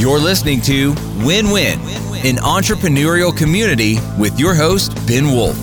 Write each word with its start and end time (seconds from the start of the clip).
You're 0.00 0.18
listening 0.18 0.62
to 0.62 0.94
Win 1.26 1.50
Win, 1.50 1.78
an 2.24 2.36
entrepreneurial 2.36 3.36
community 3.36 3.98
with 4.18 4.40
your 4.40 4.54
host, 4.54 4.94
Ben 5.06 5.26
Wolf. 5.26 5.54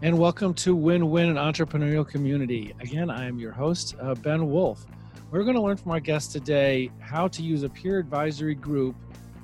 And 0.00 0.16
welcome 0.16 0.54
to 0.54 0.76
Win 0.76 1.10
Win, 1.10 1.28
an 1.28 1.34
entrepreneurial 1.34 2.06
community. 2.06 2.72
Again, 2.78 3.10
I 3.10 3.26
am 3.26 3.40
your 3.40 3.50
host, 3.50 3.96
uh, 4.00 4.14
Ben 4.14 4.48
Wolf. 4.48 4.86
We're 5.32 5.42
going 5.42 5.56
to 5.56 5.60
learn 5.60 5.76
from 5.76 5.90
our 5.90 5.98
guest 5.98 6.30
today 6.30 6.88
how 7.00 7.26
to 7.26 7.42
use 7.42 7.64
a 7.64 7.68
peer 7.68 7.98
advisory 7.98 8.54
group 8.54 8.94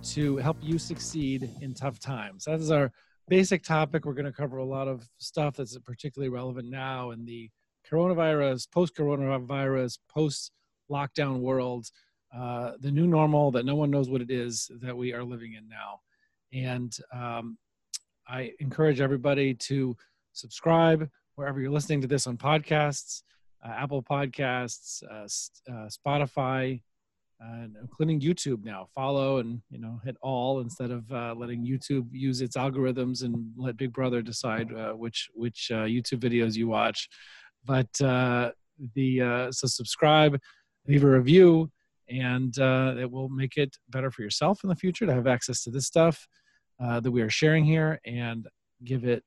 to 0.04 0.36
help 0.36 0.59
you 0.62 0.79
succeed 0.79 1.50
in 1.61 1.75
tough 1.75 1.98
times. 1.98 2.45
That 2.45 2.61
is 2.61 2.70
our 2.70 2.93
basic 3.27 3.64
topic. 3.64 4.04
We're 4.04 4.14
going 4.14 4.27
to 4.27 4.32
cover 4.32 4.59
a 4.59 4.64
lot 4.64 4.86
of 4.86 5.09
stuff 5.18 5.56
that's 5.56 5.77
particularly 5.79 6.29
relevant 6.29 6.70
now 6.70 7.11
in 7.11 7.25
the 7.25 7.50
coronavirus, 7.91 8.70
post 8.70 8.95
coronavirus, 8.95 9.98
post 10.09 10.52
lockdown 10.91 11.41
world, 11.41 11.87
uh, 12.35 12.72
the 12.81 12.90
new 12.90 13.07
normal 13.07 13.50
that 13.53 13.64
no 13.64 13.77
one 13.77 13.90
knows 13.90 14.08
what 14.08 14.21
it 14.21 14.31
is 14.31 14.71
that 14.81 14.96
we 14.96 15.13
are 15.13 15.22
living 15.22 15.54
in 15.54 15.68
now. 15.68 16.00
And 16.53 16.96
um, 17.13 17.58
I 18.29 18.53
encourage 18.61 19.00
everybody 19.00 19.55
to 19.55 19.96
subscribe 20.32 21.08
wherever 21.36 21.61
you're 21.61 21.71
listening 21.71 22.00
to 22.00 22.07
this 22.07 22.27
on 22.27 22.36
podcasts, 22.36 23.22
uh, 23.64 23.68
Apple 23.68 24.03
Podcasts, 24.03 25.03
uh, 25.11 25.72
uh 25.72 25.89
Spotify, 25.89 26.81
including 27.80 28.21
YouTube 28.21 28.64
now. 28.64 28.89
Follow 28.94 29.39
and 29.39 29.61
you 29.71 29.79
know 29.79 30.00
hit 30.05 30.16
all 30.22 30.61
instead 30.61 30.91
of 30.91 31.11
uh, 31.13 31.35
letting 31.36 31.64
YouTube 31.64 32.08
use 32.11 32.41
its 32.41 32.56
algorithms 32.56 33.22
and 33.22 33.53
let 33.56 33.77
Big 33.77 33.92
Brother 33.92 34.22
decide 34.22 34.72
uh, 34.72 34.92
which 34.92 35.28
which 35.34 35.70
YouTube 35.72 36.20
videos 36.20 36.56
you 36.56 36.69
watch. 36.69 37.08
But 37.64 37.92
the 38.94 39.50
so 39.50 39.66
subscribe 39.66 40.41
leave 40.86 41.05
a 41.05 41.08
review, 41.08 41.70
and 42.08 42.58
uh, 42.58 42.94
it 42.98 43.11
will 43.11 43.28
make 43.28 43.56
it 43.56 43.77
better 43.88 44.11
for 44.11 44.22
yourself 44.22 44.62
in 44.62 44.68
the 44.68 44.77
future 44.77 45.06
to 45.06 45.14
have 45.14 45.26
access 45.26 45.62
to 45.62 45.70
this 45.70 45.86
stuff 45.86 46.26
uh, 46.82 47.00
that 47.00 47.10
we 47.10 47.22
are 47.22 47.30
sharing 47.30 47.64
here 47.64 48.00
and 48.04 48.48
give 48.84 49.04
it 49.04 49.22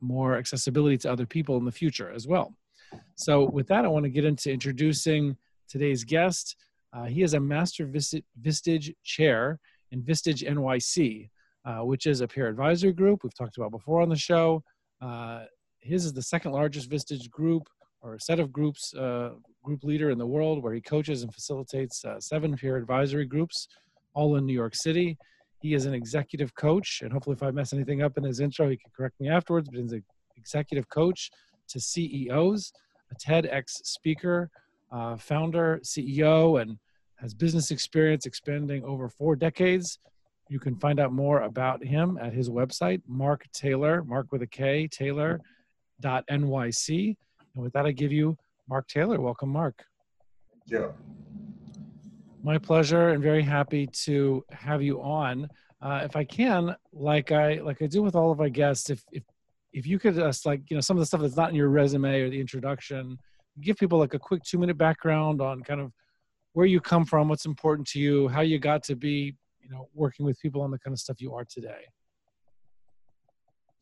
more 0.00 0.36
accessibility 0.36 0.96
to 0.96 1.12
other 1.12 1.26
people 1.26 1.56
in 1.56 1.64
the 1.64 1.72
future 1.72 2.10
as 2.10 2.26
well. 2.26 2.54
So, 3.14 3.48
with 3.50 3.68
that, 3.68 3.84
I 3.84 3.88
want 3.88 4.04
to 4.04 4.10
get 4.10 4.24
into 4.24 4.50
introducing 4.50 5.36
today's 5.68 6.04
guest. 6.04 6.56
Uh, 6.92 7.04
he 7.04 7.22
is 7.22 7.34
a 7.34 7.40
Master 7.40 7.86
Vistage 7.86 8.94
Chair 9.04 9.60
in 9.92 10.02
Vistage 10.02 10.48
NYC, 10.48 11.30
uh, 11.64 11.84
which 11.84 12.06
is 12.06 12.20
a 12.20 12.28
peer 12.28 12.48
advisory 12.48 12.92
group 12.92 13.22
we've 13.22 13.34
talked 13.34 13.56
about 13.56 13.70
before 13.70 14.00
on 14.00 14.08
the 14.08 14.16
show. 14.16 14.62
Uh, 15.00 15.44
his 15.80 16.04
is 16.04 16.12
the 16.12 16.22
second 16.22 16.52
largest 16.52 16.90
Vistage 16.90 17.30
group 17.30 17.68
or 18.02 18.14
a 18.14 18.20
set 18.20 18.40
of 18.40 18.52
groups, 18.52 18.94
uh, 18.94 19.30
group 19.62 19.84
leader 19.84 20.10
in 20.10 20.18
the 20.18 20.26
world, 20.26 20.62
where 20.62 20.72
he 20.72 20.80
coaches 20.80 21.22
and 21.22 21.32
facilitates 21.32 22.04
uh, 22.04 22.18
seven 22.20 22.56
peer 22.56 22.76
advisory 22.76 23.26
groups, 23.26 23.68
all 24.14 24.36
in 24.36 24.46
New 24.46 24.54
York 24.54 24.74
City. 24.74 25.18
He 25.60 25.74
is 25.74 25.84
an 25.84 25.92
executive 25.92 26.54
coach, 26.54 27.02
and 27.02 27.12
hopefully, 27.12 27.34
if 27.34 27.42
I 27.42 27.50
mess 27.50 27.72
anything 27.72 28.02
up 28.02 28.16
in 28.16 28.24
his 28.24 28.40
intro, 28.40 28.70
he 28.70 28.76
can 28.76 28.90
correct 28.96 29.20
me 29.20 29.28
afterwards. 29.28 29.68
But 29.68 29.80
he's 29.80 29.92
an 29.92 30.02
executive 30.36 30.88
coach 30.88 31.30
to 31.68 31.78
CEOs, 31.80 32.72
a 33.10 33.14
TEDx 33.16 33.64
speaker, 33.84 34.50
uh, 34.90 35.16
founder, 35.16 35.80
CEO, 35.84 36.60
and 36.60 36.78
has 37.16 37.34
business 37.34 37.70
experience 37.70 38.24
expanding 38.26 38.82
over 38.84 39.08
four 39.08 39.36
decades. 39.36 39.98
You 40.48 40.58
can 40.58 40.74
find 40.76 40.98
out 40.98 41.12
more 41.12 41.42
about 41.42 41.84
him 41.84 42.18
at 42.20 42.32
his 42.32 42.48
website, 42.48 43.02
Mark 43.06 43.46
Taylor, 43.52 44.02
Mark 44.02 44.32
with 44.32 44.42
a 44.42 44.46
K, 44.46 44.88
Taylor.nyc. 44.88 45.40
And 47.54 47.64
with 47.64 47.72
that, 47.72 47.86
I 47.86 47.92
give 47.92 48.12
you 48.12 48.36
Mark 48.68 48.88
Taylor. 48.88 49.20
Welcome, 49.20 49.50
Mark. 49.50 49.84
Yeah. 50.66 50.88
My 52.42 52.58
pleasure, 52.58 53.10
and 53.10 53.22
very 53.22 53.42
happy 53.42 53.86
to 54.04 54.44
have 54.50 54.82
you 54.82 55.02
on. 55.02 55.48
Uh, 55.82 56.00
if 56.04 56.16
I 56.16 56.24
can, 56.24 56.74
like 56.92 57.32
I 57.32 57.54
like 57.56 57.82
I 57.82 57.86
do 57.86 58.02
with 58.02 58.14
all 58.14 58.30
of 58.30 58.38
my 58.38 58.48
guests, 58.48 58.90
if 58.90 59.02
if 59.12 59.24
if 59.72 59.86
you 59.86 59.98
could 59.98 60.14
just 60.14 60.46
like 60.46 60.62
you 60.70 60.76
know 60.76 60.80
some 60.80 60.96
of 60.96 61.00
the 61.00 61.06
stuff 61.06 61.20
that's 61.20 61.36
not 61.36 61.50
in 61.50 61.54
your 61.56 61.68
resume 61.68 62.20
or 62.20 62.30
the 62.30 62.40
introduction, 62.40 63.18
give 63.60 63.76
people 63.76 63.98
like 63.98 64.14
a 64.14 64.18
quick 64.18 64.42
two 64.42 64.58
minute 64.58 64.78
background 64.78 65.40
on 65.40 65.62
kind 65.62 65.80
of 65.80 65.92
where 66.52 66.66
you 66.66 66.80
come 66.80 67.04
from, 67.04 67.28
what's 67.28 67.46
important 67.46 67.86
to 67.88 68.00
you, 68.00 68.28
how 68.28 68.40
you 68.40 68.58
got 68.58 68.82
to 68.84 68.94
be 68.94 69.34
you 69.60 69.70
know 69.70 69.88
working 69.94 70.24
with 70.24 70.40
people 70.40 70.62
on 70.62 70.70
the 70.70 70.78
kind 70.78 70.92
of 70.92 70.98
stuff 70.98 71.20
you 71.20 71.34
are 71.34 71.44
today. 71.44 71.84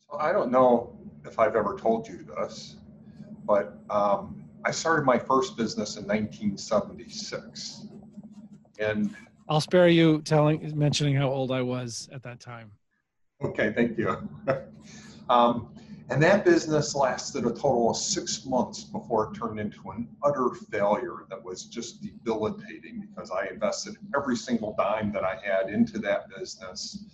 So 0.09 0.17
I 0.17 0.31
don't 0.31 0.51
know 0.51 0.97
if 1.25 1.37
I've 1.37 1.55
ever 1.55 1.77
told 1.77 2.07
you 2.07 2.23
this, 2.23 2.77
but 3.49 3.79
um, 3.89 4.43
I 4.63 4.69
started 4.69 5.05
my 5.05 5.17
first 5.17 5.57
business 5.57 5.97
in 5.97 6.05
1976. 6.05 7.87
And 8.77 9.15
I'll 9.49 9.59
spare 9.59 9.87
you 9.87 10.21
telling 10.21 10.77
mentioning 10.77 11.15
how 11.15 11.29
old 11.29 11.51
I 11.51 11.63
was 11.63 12.07
at 12.13 12.21
that 12.21 12.39
time. 12.39 12.69
Okay, 13.43 13.73
thank 13.73 13.97
you. 13.97 14.29
um, 15.29 15.73
and 16.11 16.21
that 16.21 16.45
business 16.45 16.93
lasted 16.93 17.45
a 17.45 17.49
total 17.49 17.89
of 17.89 17.97
six 17.97 18.45
months 18.45 18.83
before 18.83 19.31
it 19.31 19.35
turned 19.35 19.59
into 19.59 19.89
an 19.89 20.07
utter 20.23 20.51
failure 20.71 21.25
that 21.31 21.43
was 21.43 21.65
just 21.65 22.03
debilitating 22.03 23.07
because 23.09 23.31
I 23.31 23.47
invested 23.47 23.95
every 24.15 24.35
single 24.35 24.75
dime 24.77 25.11
that 25.13 25.23
I 25.23 25.39
had 25.43 25.71
into 25.71 25.97
that 25.99 26.29
business. 26.37 27.05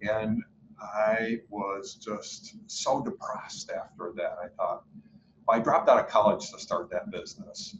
And 0.00 0.44
I 0.80 1.40
was 1.48 1.94
just 1.94 2.54
so 2.68 3.02
depressed 3.02 3.72
after 3.72 4.12
that. 4.14 4.36
I 4.42 4.46
thought, 4.56 4.84
I 5.48 5.58
dropped 5.58 5.88
out 5.88 5.98
of 5.98 6.08
college 6.08 6.50
to 6.50 6.58
start 6.58 6.90
that 6.90 7.10
business. 7.10 7.76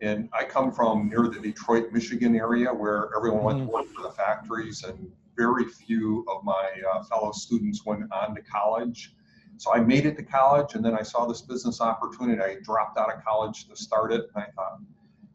And 0.00 0.28
I 0.32 0.44
come 0.44 0.72
from 0.72 1.08
near 1.08 1.28
the 1.28 1.40
Detroit, 1.40 1.92
Michigan 1.92 2.34
area 2.34 2.72
where 2.72 3.10
everyone 3.16 3.44
went 3.44 3.58
to 3.58 3.64
mm-hmm. 3.64 3.72
work 3.72 3.86
for 3.88 4.02
the 4.02 4.10
factories, 4.10 4.82
and 4.82 5.10
very 5.36 5.64
few 5.64 6.24
of 6.28 6.42
my 6.42 6.70
uh, 6.92 7.02
fellow 7.04 7.32
students 7.32 7.84
went 7.84 8.04
on 8.12 8.34
to 8.34 8.42
college. 8.42 9.14
So 9.58 9.74
I 9.74 9.80
made 9.80 10.06
it 10.06 10.16
to 10.16 10.22
college, 10.22 10.74
and 10.74 10.82
then 10.82 10.94
I 10.94 11.02
saw 11.02 11.26
this 11.26 11.42
business 11.42 11.82
opportunity. 11.82 12.40
I 12.40 12.56
dropped 12.62 12.96
out 12.98 13.14
of 13.14 13.22
college 13.22 13.68
to 13.68 13.76
start 13.76 14.10
it, 14.12 14.22
and 14.34 14.44
I 14.44 14.50
thought, 14.56 14.78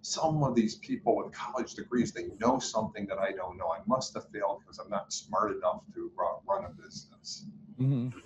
some 0.02 0.44
of 0.44 0.54
these 0.54 0.76
people 0.76 1.16
with 1.16 1.32
college 1.32 1.74
degrees, 1.74 2.12
they 2.12 2.28
know 2.40 2.60
something 2.60 3.08
that 3.08 3.18
I 3.18 3.32
don't 3.32 3.58
know. 3.58 3.72
I 3.72 3.80
must 3.88 4.14
have 4.14 4.26
failed 4.32 4.60
because 4.62 4.78
I'm 4.78 4.90
not 4.90 5.12
smart 5.12 5.56
enough 5.56 5.82
to 5.96 6.12
uh, 6.20 6.38
run 6.48 6.66
a 6.66 6.70
business. 6.70 7.48
Mm-hmm. 7.80 8.18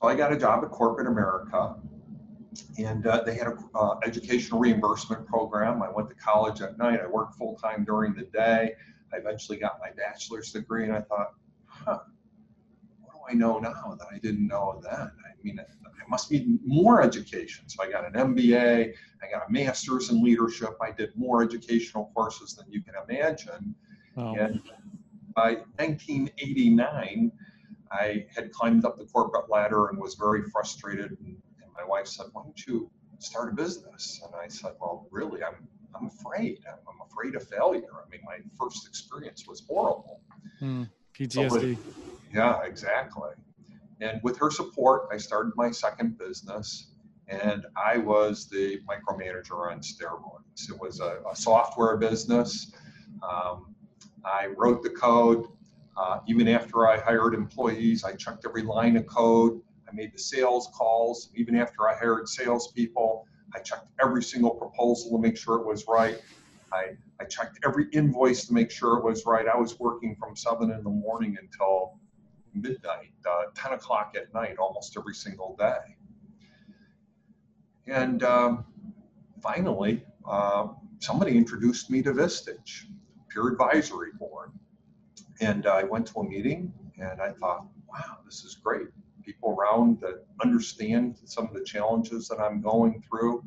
So 0.00 0.08
I 0.08 0.14
got 0.14 0.32
a 0.32 0.36
job 0.36 0.64
at 0.64 0.70
corporate 0.70 1.08
America 1.08 1.76
and 2.78 3.06
uh, 3.06 3.22
they 3.24 3.34
had 3.34 3.48
an 3.48 3.58
uh, 3.74 3.96
educational 4.04 4.60
reimbursement 4.60 5.26
program. 5.26 5.82
I 5.82 5.90
went 5.90 6.08
to 6.08 6.14
college 6.16 6.60
at 6.60 6.78
night. 6.78 7.00
I 7.00 7.06
worked 7.06 7.36
full 7.36 7.56
time 7.56 7.84
during 7.84 8.14
the 8.14 8.24
day. 8.24 8.74
I 9.12 9.16
eventually 9.16 9.58
got 9.58 9.78
my 9.80 9.90
bachelor's 9.96 10.52
degree, 10.52 10.84
and 10.84 10.92
I 10.92 11.00
thought, 11.00 11.34
huh, 11.66 12.00
what 13.00 13.12
do 13.12 13.18
I 13.28 13.34
know 13.34 13.58
now 13.58 13.96
that 13.98 14.06
I 14.12 14.18
didn't 14.18 14.46
know 14.46 14.80
then? 14.82 14.92
I 15.00 15.42
mean, 15.42 15.58
I 15.60 16.08
must 16.08 16.30
need 16.30 16.58
more 16.64 17.02
education. 17.02 17.68
So 17.68 17.82
I 17.82 17.90
got 17.90 18.04
an 18.04 18.12
MBA. 18.12 18.94
I 19.22 19.30
got 19.30 19.48
a 19.48 19.52
master's 19.52 20.10
in 20.10 20.22
leadership. 20.22 20.76
I 20.80 20.90
did 20.90 21.10
more 21.16 21.42
educational 21.42 22.10
courses 22.14 22.54
than 22.54 22.70
you 22.70 22.82
can 22.82 22.94
imagine. 23.08 23.74
Oh. 24.16 24.34
And 24.34 24.60
by 25.34 25.54
1989, 25.76 27.32
I 27.92 28.26
had 28.34 28.52
climbed 28.52 28.84
up 28.84 28.98
the 28.98 29.04
corporate 29.06 29.50
ladder 29.50 29.88
and 29.88 29.98
was 29.98 30.14
very 30.14 30.42
frustrated 30.50 31.16
and 31.20 31.36
my 31.80 31.88
wife 31.88 32.06
said, 32.06 32.26
"Why 32.32 32.42
don't 32.42 32.66
you 32.66 32.90
start 33.18 33.52
a 33.52 33.54
business?" 33.54 34.20
And 34.24 34.34
I 34.34 34.48
said, 34.48 34.72
"Well, 34.80 35.06
really, 35.10 35.42
I'm 35.42 35.68
I'm 35.94 36.06
afraid. 36.06 36.60
I'm, 36.68 36.78
I'm 36.88 37.00
afraid 37.10 37.34
of 37.34 37.46
failure. 37.48 37.94
I 38.04 38.08
mean, 38.10 38.20
my 38.24 38.38
first 38.58 38.86
experience 38.86 39.46
was 39.46 39.62
horrible." 39.66 40.20
Mm, 40.60 40.88
PTSD. 41.14 41.32
So 41.32 41.48
with, 41.48 41.78
yeah, 42.34 42.62
exactly. 42.62 43.30
And 44.00 44.20
with 44.22 44.38
her 44.38 44.50
support, 44.50 45.08
I 45.12 45.16
started 45.18 45.52
my 45.56 45.70
second 45.70 46.18
business, 46.18 46.92
and 47.28 47.66
I 47.76 47.98
was 47.98 48.48
the 48.48 48.80
micromanager 48.88 49.70
on 49.70 49.80
steroids. 49.80 50.70
It 50.70 50.80
was 50.80 51.00
a, 51.00 51.20
a 51.30 51.36
software 51.36 51.96
business. 51.96 52.72
Um, 53.22 53.74
I 54.24 54.46
wrote 54.56 54.82
the 54.82 54.90
code. 54.90 55.46
Uh, 55.96 56.20
even 56.26 56.48
after 56.48 56.88
I 56.88 56.98
hired 56.98 57.34
employees, 57.34 58.04
I 58.04 58.14
checked 58.14 58.46
every 58.46 58.62
line 58.62 58.96
of 58.96 59.06
code. 59.06 59.60
I 59.90 59.94
made 59.94 60.12
the 60.12 60.18
sales 60.18 60.68
calls. 60.74 61.30
Even 61.34 61.56
after 61.56 61.88
I 61.88 61.96
hired 61.96 62.28
salespeople, 62.28 63.26
I 63.54 63.60
checked 63.60 63.88
every 64.02 64.22
single 64.22 64.50
proposal 64.50 65.10
to 65.12 65.18
make 65.18 65.36
sure 65.36 65.56
it 65.56 65.66
was 65.66 65.84
right. 65.88 66.20
I, 66.72 66.90
I 67.20 67.24
checked 67.24 67.58
every 67.64 67.88
invoice 67.92 68.46
to 68.46 68.54
make 68.54 68.70
sure 68.70 68.98
it 68.98 69.04
was 69.04 69.26
right. 69.26 69.46
I 69.48 69.56
was 69.56 69.78
working 69.80 70.14
from 70.16 70.36
7 70.36 70.70
in 70.70 70.84
the 70.84 70.90
morning 70.90 71.36
until 71.40 71.98
midnight, 72.54 73.12
uh, 73.28 73.44
10 73.54 73.72
o'clock 73.72 74.14
at 74.16 74.32
night, 74.32 74.56
almost 74.58 74.96
every 74.96 75.14
single 75.14 75.56
day. 75.58 75.96
And 77.88 78.22
um, 78.22 78.64
finally, 79.42 80.04
uh, 80.28 80.68
somebody 81.00 81.36
introduced 81.36 81.90
me 81.90 82.02
to 82.02 82.12
Vistage, 82.12 82.84
peer 83.30 83.48
advisory 83.48 84.10
board. 84.16 84.52
And 85.40 85.66
I 85.66 85.82
went 85.82 86.06
to 86.08 86.20
a 86.20 86.24
meeting 86.24 86.72
and 86.98 87.20
I 87.20 87.32
thought, 87.32 87.66
wow, 87.88 88.18
this 88.24 88.44
is 88.44 88.54
great 88.54 88.88
people 89.22 89.56
around 89.58 90.00
that 90.00 90.24
understand 90.42 91.16
some 91.24 91.46
of 91.46 91.54
the 91.54 91.64
challenges 91.64 92.28
that 92.28 92.40
I'm 92.40 92.60
going 92.60 93.02
through. 93.08 93.44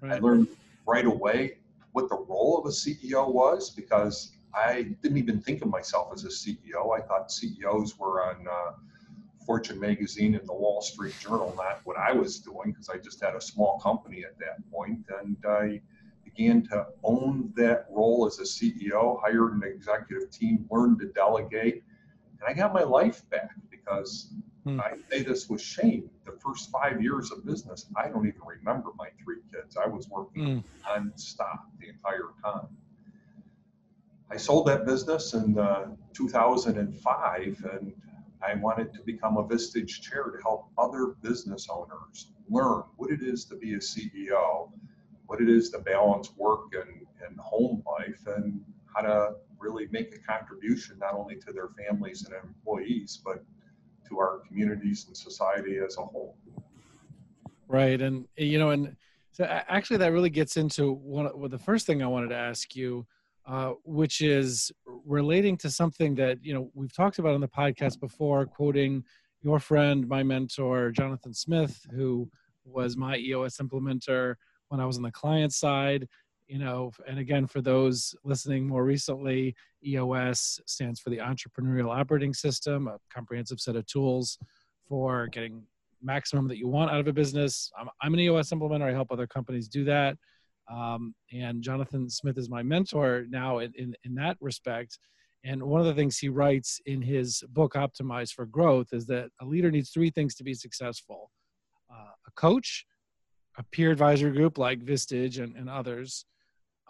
Right. 0.00 0.12
I 0.12 0.18
learned 0.18 0.48
right 0.86 1.06
away 1.06 1.58
what 1.92 2.08
the 2.08 2.16
role 2.16 2.58
of 2.58 2.66
a 2.66 2.70
CEO 2.70 3.32
was 3.32 3.70
because 3.70 4.32
I 4.54 4.94
didn't 5.02 5.18
even 5.18 5.40
think 5.40 5.62
of 5.62 5.68
myself 5.68 6.12
as 6.12 6.24
a 6.24 6.28
CEO. 6.28 6.96
I 6.96 7.00
thought 7.00 7.30
CEOs 7.32 7.98
were 7.98 8.24
on 8.24 8.46
uh, 8.48 8.72
Fortune 9.44 9.80
magazine 9.80 10.34
and 10.34 10.48
the 10.48 10.54
Wall 10.54 10.80
Street 10.80 11.14
Journal, 11.20 11.54
not 11.56 11.80
what 11.84 11.96
I 11.96 12.12
was 12.12 12.38
doing 12.38 12.72
because 12.72 12.88
I 12.88 12.98
just 12.98 13.22
had 13.22 13.34
a 13.34 13.40
small 13.40 13.78
company 13.78 14.24
at 14.24 14.38
that 14.38 14.70
point. 14.70 15.04
And 15.20 15.36
I 15.46 15.80
began 16.24 16.62
to 16.68 16.86
own 17.02 17.52
that 17.56 17.86
role 17.90 18.26
as 18.26 18.38
a 18.38 18.42
CEO, 18.42 19.20
hired 19.20 19.54
an 19.54 19.62
executive 19.64 20.30
team, 20.30 20.66
learned 20.70 21.00
to 21.00 21.06
delegate, 21.06 21.84
and 22.40 22.48
I 22.48 22.52
got 22.52 22.74
my 22.74 22.82
life 22.82 23.28
back 23.30 23.50
because 23.70 24.32
hmm. 24.64 24.80
I 24.80 24.92
say 25.10 25.22
this 25.22 25.48
with 25.48 25.60
shame. 25.60 26.10
The 26.26 26.32
first 26.32 26.70
five 26.70 27.02
years 27.02 27.30
of 27.30 27.44
business, 27.44 27.86
I 27.96 28.08
don't 28.08 28.26
even 28.26 28.40
remember 28.44 28.90
my 28.96 29.08
three 29.22 29.38
kids. 29.52 29.76
I 29.76 29.86
was 29.86 30.08
working 30.08 30.62
hmm. 30.62 30.88
nonstop 30.88 31.60
the 31.80 31.88
entire 31.88 32.30
time. 32.42 32.68
I 34.30 34.36
sold 34.36 34.66
that 34.66 34.86
business 34.86 35.34
in 35.34 35.58
uh, 35.58 35.94
2005 36.12 37.64
and 37.72 37.92
I 38.42 38.54
wanted 38.56 38.92
to 38.94 39.00
become 39.02 39.36
a 39.36 39.44
Vistage 39.44 40.00
chair 40.00 40.24
to 40.24 40.42
help 40.42 40.66
other 40.76 41.14
business 41.22 41.68
owners 41.70 42.32
learn 42.50 42.82
what 42.96 43.10
it 43.10 43.22
is 43.22 43.44
to 43.46 43.56
be 43.56 43.74
a 43.74 43.78
CEO, 43.78 44.70
what 45.26 45.40
it 45.40 45.48
is 45.48 45.70
to 45.70 45.78
balance 45.78 46.30
work 46.36 46.74
and, 46.74 47.06
and 47.26 47.38
home 47.38 47.82
life, 47.86 48.26
and 48.26 48.60
how 48.94 49.02
to 49.02 49.34
really 49.58 49.88
make 49.90 50.14
a 50.14 50.18
contribution 50.18 50.98
not 50.98 51.14
only 51.14 51.36
to 51.36 51.52
their 51.52 51.68
families 51.68 52.24
and 52.24 52.34
employees, 52.44 53.20
but 53.24 53.44
to 54.08 54.18
our 54.18 54.40
communities 54.46 55.06
and 55.06 55.16
society 55.16 55.78
as 55.84 55.96
a 55.96 56.02
whole. 56.02 56.36
Right. 57.68 58.00
And, 58.00 58.26
you 58.36 58.58
know, 58.58 58.70
and 58.70 58.96
so 59.32 59.44
actually 59.44 59.96
that 59.98 60.12
really 60.12 60.30
gets 60.30 60.56
into 60.56 60.92
one 60.92 61.28
well, 61.34 61.48
the 61.48 61.58
first 61.58 61.86
thing 61.86 62.02
I 62.02 62.06
wanted 62.06 62.28
to 62.28 62.36
ask 62.36 62.76
you 62.76 63.06
uh, 63.46 63.72
which 63.84 64.20
is 64.20 64.72
relating 65.04 65.56
to 65.58 65.70
something 65.70 66.14
that 66.14 66.42
you 66.42 66.54
know 66.54 66.70
we've 66.74 66.94
talked 66.94 67.18
about 67.18 67.34
on 67.34 67.40
the 67.40 67.48
podcast 67.48 68.00
before, 68.00 68.46
quoting 68.46 69.04
your 69.42 69.60
friend, 69.60 70.08
my 70.08 70.22
mentor, 70.22 70.90
Jonathan 70.90 71.34
Smith, 71.34 71.86
who 71.94 72.28
was 72.64 72.96
my 72.96 73.18
EOS 73.18 73.58
implementer 73.58 74.36
when 74.68 74.80
I 74.80 74.86
was 74.86 74.96
on 74.96 75.02
the 75.02 75.12
client 75.12 75.52
side. 75.52 76.08
You 76.46 76.58
know, 76.58 76.92
and 77.08 77.18
again, 77.18 77.46
for 77.46 77.62
those 77.62 78.14
listening 78.22 78.66
more 78.66 78.84
recently, 78.84 79.54
EOS 79.84 80.60
stands 80.66 81.00
for 81.00 81.10
the 81.10 81.18
Entrepreneurial 81.18 81.94
Operating 81.94 82.34
System, 82.34 82.86
a 82.86 82.98
comprehensive 83.12 83.60
set 83.60 83.76
of 83.76 83.86
tools 83.86 84.38
for 84.86 85.26
getting 85.28 85.62
maximum 86.02 86.46
that 86.48 86.58
you 86.58 86.68
want 86.68 86.90
out 86.90 87.00
of 87.00 87.08
a 87.08 87.12
business. 87.12 87.70
I'm, 87.78 87.88
I'm 88.02 88.12
an 88.14 88.20
EOS 88.20 88.50
implementer. 88.50 88.88
I 88.88 88.92
help 88.92 89.10
other 89.10 89.26
companies 89.26 89.68
do 89.68 89.84
that. 89.84 90.18
Um, 90.70 91.14
and 91.32 91.62
Jonathan 91.62 92.08
Smith 92.08 92.38
is 92.38 92.48
my 92.48 92.62
mentor 92.62 93.24
now 93.28 93.58
in, 93.58 93.72
in, 93.76 93.94
in 94.04 94.14
that 94.16 94.36
respect. 94.40 94.98
And 95.44 95.62
one 95.62 95.80
of 95.80 95.86
the 95.86 95.94
things 95.94 96.18
he 96.18 96.30
writes 96.30 96.80
in 96.86 97.02
his 97.02 97.42
book, 97.50 97.74
Optimize 97.74 98.32
for 98.32 98.46
Growth, 98.46 98.88
is 98.92 99.06
that 99.06 99.28
a 99.42 99.44
leader 99.44 99.70
needs 99.70 99.90
three 99.90 100.10
things 100.10 100.34
to 100.36 100.44
be 100.44 100.54
successful 100.54 101.30
uh, 101.90 102.12
a 102.26 102.30
coach, 102.32 102.86
a 103.58 103.62
peer 103.62 103.90
advisory 103.90 104.32
group 104.32 104.58
like 104.58 104.80
Vistage 104.80 105.42
and, 105.42 105.54
and 105.54 105.68
others, 105.68 106.24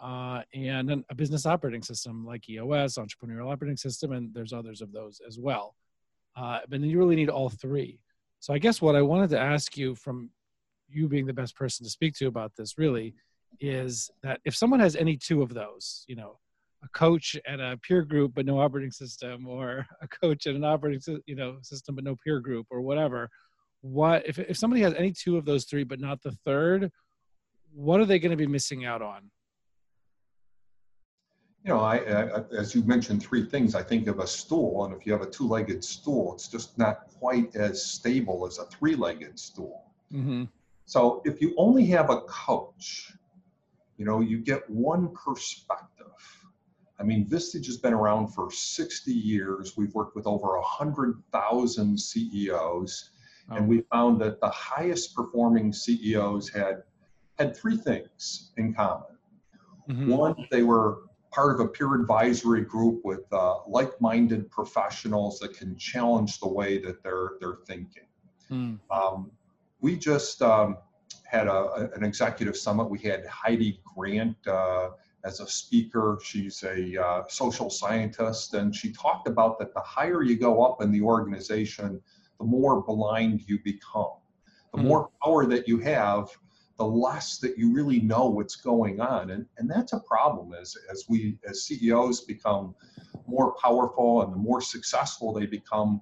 uh, 0.01 0.41
and 0.53 1.03
a 1.09 1.15
business 1.15 1.45
operating 1.45 1.81
system 1.81 2.25
like 2.25 2.49
EOS, 2.49 2.97
Entrepreneurial 2.97 3.51
Operating 3.51 3.77
System, 3.77 4.11
and 4.11 4.33
there's 4.33 4.53
others 4.53 4.81
of 4.81 4.91
those 4.91 5.21
as 5.27 5.39
well. 5.39 5.75
Uh, 6.35 6.59
but 6.67 6.81
you 6.81 6.97
really 6.97 7.15
need 7.15 7.29
all 7.29 7.49
three. 7.49 7.99
So 8.39 8.53
I 8.53 8.59
guess 8.59 8.81
what 8.81 8.95
I 8.95 9.01
wanted 9.01 9.29
to 9.31 9.39
ask 9.39 9.77
you 9.77 9.95
from 9.95 10.29
you 10.89 11.07
being 11.07 11.25
the 11.25 11.33
best 11.33 11.55
person 11.55 11.83
to 11.85 11.89
speak 11.89 12.13
to 12.15 12.27
about 12.27 12.51
this 12.55 12.77
really 12.77 13.15
is 13.59 14.11
that 14.21 14.41
if 14.45 14.55
someone 14.55 14.79
has 14.79 14.95
any 14.95 15.17
two 15.17 15.41
of 15.41 15.53
those, 15.53 16.03
you 16.07 16.15
know, 16.15 16.37
a 16.83 16.89
coach 16.89 17.35
and 17.47 17.61
a 17.61 17.77
peer 17.77 18.03
group 18.03 18.33
but 18.35 18.45
no 18.45 18.59
operating 18.59 18.91
system, 18.91 19.47
or 19.47 19.85
a 20.01 20.07
coach 20.07 20.45
and 20.45 20.57
an 20.57 20.63
operating 20.63 21.21
you 21.25 21.35
know 21.35 21.57
system 21.61 21.95
but 21.95 22.03
no 22.03 22.15
peer 22.23 22.39
group, 22.39 22.67
or 22.69 22.81
whatever, 22.81 23.29
what 23.81 24.27
if 24.27 24.39
if 24.39 24.57
somebody 24.57 24.81
has 24.81 24.93
any 24.93 25.11
two 25.11 25.37
of 25.37 25.45
those 25.45 25.65
three 25.65 25.83
but 25.83 25.99
not 25.99 26.21
the 26.21 26.31
third, 26.45 26.91
what 27.73 27.99
are 27.99 28.05
they 28.05 28.19
going 28.19 28.31
to 28.31 28.37
be 28.37 28.47
missing 28.47 28.85
out 28.85 29.01
on? 29.01 29.31
You 31.65 31.73
know, 31.73 31.79
I, 31.79 31.95
I, 31.95 32.43
as 32.55 32.75
you 32.75 32.83
mentioned 32.83 33.23
three 33.23 33.43
things, 33.43 33.73
I 33.73 33.81
think 33.81 34.07
of 34.07 34.19
a 34.19 34.27
stool, 34.27 34.85
and 34.85 34.93
if 34.93 35.03
you 35.03 35.11
have 35.13 35.23
a 35.23 35.29
two-legged 35.29 35.83
stool, 35.83 36.35
it's 36.35 36.47
just 36.47 36.77
not 36.77 37.07
quite 37.19 37.55
as 37.55 37.83
stable 37.83 38.45
as 38.45 38.59
a 38.59 38.65
three-legged 38.65 39.39
stool. 39.39 39.91
Mm-hmm. 40.13 40.43
So 40.85 41.23
if 41.25 41.41
you 41.41 41.55
only 41.57 41.87
have 41.87 42.11
a 42.11 42.21
couch, 42.21 43.13
you 43.97 44.05
know, 44.05 44.21
you 44.21 44.37
get 44.37 44.69
one 44.69 45.09
perspective. 45.15 46.05
I 46.99 47.03
mean, 47.03 47.27
Vistage 47.27 47.65
has 47.65 47.77
been 47.77 47.93
around 47.93 48.27
for 48.27 48.51
60 48.51 49.11
years. 49.11 49.75
We've 49.75 49.93
worked 49.95 50.15
with 50.15 50.27
over 50.27 50.59
100,000 50.59 51.99
CEOs, 51.99 53.09
oh. 53.49 53.55
and 53.55 53.67
we 53.67 53.81
found 53.91 54.21
that 54.21 54.39
the 54.39 54.49
highest 54.49 55.15
performing 55.15 55.73
CEOs 55.73 56.47
had 56.47 56.83
had 57.39 57.57
three 57.57 57.75
things 57.75 58.51
in 58.57 58.71
common. 58.71 59.17
Mm-hmm. 59.89 60.11
One, 60.11 60.47
they 60.51 60.61
were 60.61 61.04
part 61.35 61.53
of 61.53 61.59
a 61.59 61.67
peer 61.67 61.93
advisory 61.93 62.61
group 62.61 63.01
with 63.03 63.25
uh, 63.33 63.55
like-minded 63.67 64.49
professionals 64.49 65.37
that 65.39 65.55
can 65.57 65.75
challenge 65.77 66.39
the 66.39 66.47
way 66.47 66.77
that 66.77 67.03
they're 67.03 67.31
they're 67.41 67.59
thinking. 67.67 68.07
Mm. 68.49 68.79
Um, 68.89 69.31
we 69.81 69.97
just 69.97 70.41
um, 70.41 70.77
had 71.25 71.47
a, 71.47 71.89
an 71.93 72.03
executive 72.05 72.55
summit. 72.55 72.85
We 72.85 72.99
had 72.99 73.25
Heidi 73.25 73.81
Grant 73.83 74.37
uh, 74.47 74.91
as 75.25 75.41
a 75.41 75.47
speaker. 75.47 76.19
She's 76.23 76.63
a 76.63 77.03
uh, 77.05 77.23
social 77.27 77.69
scientist, 77.69 78.53
and 78.53 78.73
she 78.73 78.93
talked 78.93 79.27
about 79.27 79.59
that 79.59 79.73
the 79.73 79.81
higher 79.81 80.23
you 80.23 80.37
go 80.37 80.63
up 80.63 80.81
in 80.81 80.89
the 80.91 81.01
organization, 81.01 82.01
the 82.39 82.45
more 82.45 82.81
blind 82.81 83.41
you 83.45 83.59
become. 83.59 84.19
The 84.71 84.79
mm-hmm. 84.79 84.87
more 84.87 85.09
power 85.21 85.45
that 85.47 85.67
you 85.67 85.79
have, 85.79 86.29
the 86.77 86.85
less 86.85 87.37
that 87.37 87.57
you 87.57 87.73
really 87.73 87.99
know 87.99 88.27
what's 88.27 88.55
going 88.55 88.99
on. 88.99 89.31
And, 89.31 89.45
and 89.57 89.69
that's 89.69 89.93
a 89.93 89.99
problem 89.99 90.53
as, 90.53 90.75
as 90.91 91.05
we, 91.07 91.37
as 91.47 91.63
CEOs 91.63 92.21
become 92.21 92.75
more 93.27 93.55
powerful 93.61 94.23
and 94.23 94.33
the 94.33 94.37
more 94.37 94.61
successful 94.61 95.33
they 95.33 95.45
become, 95.45 96.01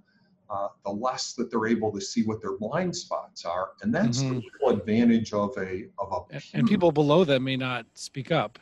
uh, 0.50 0.68
the 0.86 0.92
less 0.92 1.34
that 1.34 1.50
they're 1.50 1.68
able 1.68 1.92
to 1.92 2.02
see 2.02 2.24
what 2.24 2.42
their 2.42 2.58
blind 2.58 2.96
spots 2.96 3.46
are, 3.46 3.72
and 3.82 3.94
that's 3.94 4.22
mm-hmm. 4.22 4.36
the 4.36 4.44
real 4.62 4.78
advantage 4.78 5.34
of 5.34 5.52
a 5.58 5.86
of 5.98 6.28
a. 6.32 6.42
And, 6.54 6.68
people 6.68 6.92
below 6.92 7.24
them 7.24 7.44
may 7.44 7.56
not 7.56 7.86
speak 7.96 8.32
up. 8.32 8.60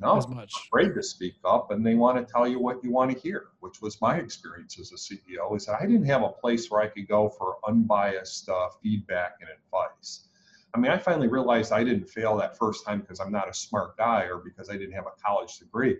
No, 0.00 0.16
as 0.16 0.28
much. 0.28 0.52
afraid 0.66 0.94
to 0.94 1.02
speak 1.02 1.34
up, 1.44 1.70
and 1.70 1.84
they 1.84 1.96
want 1.96 2.24
to 2.24 2.32
tell 2.32 2.46
you 2.46 2.60
what 2.60 2.82
you 2.82 2.90
want 2.90 3.10
to 3.10 3.18
hear, 3.18 3.48
which 3.60 3.82
was 3.82 4.00
my 4.00 4.16
experience 4.16 4.78
as 4.80 4.92
a 4.92 4.94
CEO. 4.94 5.56
Is 5.56 5.66
that 5.66 5.80
I 5.80 5.86
didn't 5.86 6.06
have 6.06 6.22
a 6.22 6.28
place 6.28 6.70
where 6.70 6.80
I 6.80 6.86
could 6.86 7.06
go 7.08 7.28
for 7.28 7.58
unbiased 7.66 8.48
uh, 8.48 8.68
feedback 8.82 9.36
and 9.40 9.50
advice. 9.50 10.27
I 10.74 10.78
mean, 10.78 10.90
I 10.90 10.98
finally 10.98 11.28
realized 11.28 11.72
I 11.72 11.82
didn't 11.82 12.08
fail 12.08 12.36
that 12.36 12.58
first 12.58 12.84
time 12.84 13.00
because 13.00 13.20
I'm 13.20 13.32
not 13.32 13.48
a 13.48 13.54
smart 13.54 13.96
guy 13.96 14.24
or 14.24 14.38
because 14.38 14.68
I 14.68 14.74
didn't 14.74 14.92
have 14.92 15.06
a 15.06 15.22
college 15.22 15.58
degree. 15.58 15.96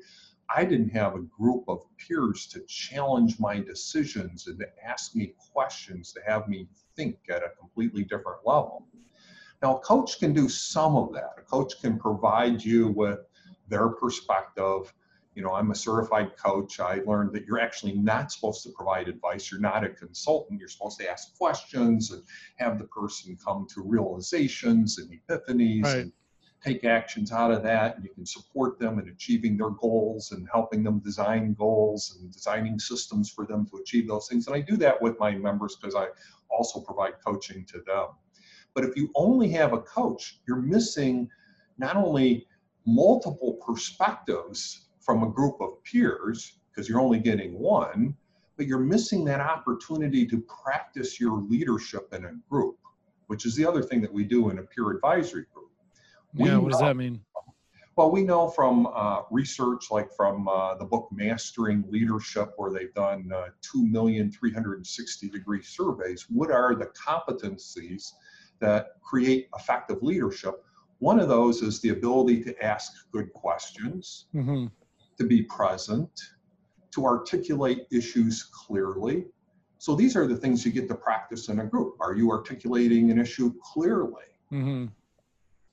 I 0.55 0.65
didn't 0.65 0.91
have 0.91 1.15
a 1.15 1.21
group 1.21 1.65
of 1.69 1.85
peers 1.99 2.47
to 2.49 2.61
challenge 2.67 3.39
my 3.39 3.61
decisions 3.61 4.47
and 4.47 4.59
to 4.59 4.67
ask 4.85 5.15
me 5.15 5.35
questions 5.53 6.13
to 6.13 6.21
have 6.27 6.49
me 6.49 6.69
think 6.97 7.19
at 7.29 7.43
a 7.43 7.51
completely 7.59 8.05
different 8.05 8.39
level. 8.45 8.87
Now, 9.63 9.77
a 9.77 9.81
coach 9.81 10.19
can 10.19 10.33
do 10.33 10.49
some 10.49 10.97
of 10.97 11.13
that. 11.15 11.33
A 11.39 11.43
coach 11.43 11.81
can 11.81 11.99
provide 11.99 12.65
you 12.65 12.89
with 12.89 13.21
their 13.69 13.89
perspective. 13.89 14.93
You 15.39 15.45
know, 15.45 15.55
I'm 15.55 15.71
a 15.71 15.75
certified 15.77 16.37
coach. 16.37 16.81
I 16.81 16.99
learned 17.07 17.33
that 17.35 17.47
you're 17.47 17.61
actually 17.61 17.93
not 17.93 18.33
supposed 18.33 18.65
to 18.65 18.71
provide 18.71 19.07
advice. 19.07 19.53
You're 19.53 19.61
not 19.61 19.85
a 19.85 19.89
consultant. 19.89 20.59
You're 20.59 20.69
supposed 20.69 20.99
to 20.99 21.09
ask 21.09 21.39
questions 21.39 22.11
and 22.11 22.25
have 22.57 22.77
the 22.77 22.87
person 22.87 23.39
come 23.45 23.65
to 23.73 23.83
realizations 23.83 24.99
and 24.99 25.17
epiphanies 25.31 25.85
right. 25.85 25.97
and 25.99 26.13
take 26.61 26.83
actions 26.83 27.31
out 27.31 27.53
of 27.53 27.63
that 27.63 27.95
and 27.95 28.05
you 28.05 28.11
can 28.13 28.27
support 28.27 28.81
them 28.81 28.99
in 28.99 29.11
achieving 29.11 29.57
their 29.57 29.71
goals 29.71 30.33
and 30.33 30.49
helping 30.53 30.83
them 30.83 30.99
design 30.99 31.55
goals 31.55 32.19
and 32.19 32.33
designing 32.33 32.81
systems 32.81 33.31
for 33.31 33.47
them 33.47 33.65
to 33.65 33.77
achieve 33.77 34.09
those 34.09 34.27
things 34.27 34.49
and 34.49 34.57
i 34.57 34.61
do 34.61 34.77
that 34.77 35.01
with 35.01 35.17
my 35.21 35.31
members 35.31 35.77
because 35.77 35.95
i 35.95 36.09
also 36.51 36.81
provide 36.81 37.13
coaching 37.25 37.65
to 37.65 37.79
them 37.87 38.09
but 38.75 38.83
if 38.83 38.97
you 38.97 39.09
only 39.15 39.49
have 39.49 39.73
a 39.73 39.81
coach 39.83 40.41
you're 40.49 40.57
missing 40.57 41.31
not 41.79 41.95
only 41.95 42.45
multiple 42.85 43.53
perspectives 43.65 44.88
from 45.09 45.23
a 45.23 45.31
group 45.31 45.57
of 45.63 45.83
peers 45.85 46.59
because 46.71 46.87
you're 46.87 47.01
only 47.01 47.19
getting 47.19 47.59
one 47.59 48.15
but 48.59 48.67
you're 48.67 48.79
missing 48.79 49.25
that 49.25 49.41
opportunity 49.41 50.27
to 50.27 50.45
practice 50.63 51.19
your 51.19 51.41
leadership 51.49 52.13
in 52.13 52.27
a 52.27 52.33
group 52.51 52.77
which 53.29 53.47
is 53.47 53.57
the 53.57 53.65
other 53.65 53.83
thing 53.83 54.03
that 54.03 54.13
we 54.13 54.23
do 54.23 54.51
in 54.51 54.59
a 54.59 54.63
peer 54.63 54.91
advisory 54.91 55.47
group 55.55 55.69
yeah, 56.35 56.59
what 56.59 56.73
does 56.73 56.81
that 56.81 56.97
mean? 56.97 57.21
Well, 57.97 58.13
we 58.13 58.23
know 58.23 58.49
from 58.49 58.87
uh, 58.95 59.23
research, 59.31 59.91
like 59.91 60.13
from 60.15 60.47
uh, 60.47 60.77
the 60.77 60.85
book 60.85 61.09
Mastering 61.11 61.85
Leadership, 61.91 62.53
where 62.57 62.71
they've 62.71 62.95
done 62.95 63.33
uh, 63.35 63.47
2 63.63 63.85
million 63.85 64.31
360 64.31 65.29
degree 65.29 65.63
surveys, 65.63 66.27
what 66.29 66.53
are 66.53 66.77
the 66.77 66.87
competencies 66.87 68.13
that 68.61 69.01
create 69.03 69.49
effective 69.57 70.01
leadership? 70.03 70.65
One 71.01 71.19
of 71.19 71.29
those 71.29 71.63
is 71.63 71.81
the 71.81 71.89
ability 71.89 72.45
to 72.45 72.65
ask 72.65 72.93
good 73.11 73.33
questions, 73.33 74.27
Mm-hmm. 74.35 74.67
To 75.19 75.27
be 75.27 75.43
present, 75.43 76.11
to 76.93 77.05
articulate 77.05 77.87
issues 77.91 78.43
clearly. 78.43 79.27
So 79.79 79.95
these 79.95 80.17
are 80.17 80.27
the 80.27 80.37
things 80.37 80.65
you 80.65 80.73
get 80.73 80.89
to 80.89 80.95
practice 80.95 81.49
in 81.49 81.61
a 81.61 81.67
group. 81.67 81.97
Are 82.01 82.15
you 82.15 82.31
articulating 82.31 83.11
an 83.11 83.19
issue 83.19 83.53
clearly? 83.63 84.25
Mm-hmm. 84.53 84.87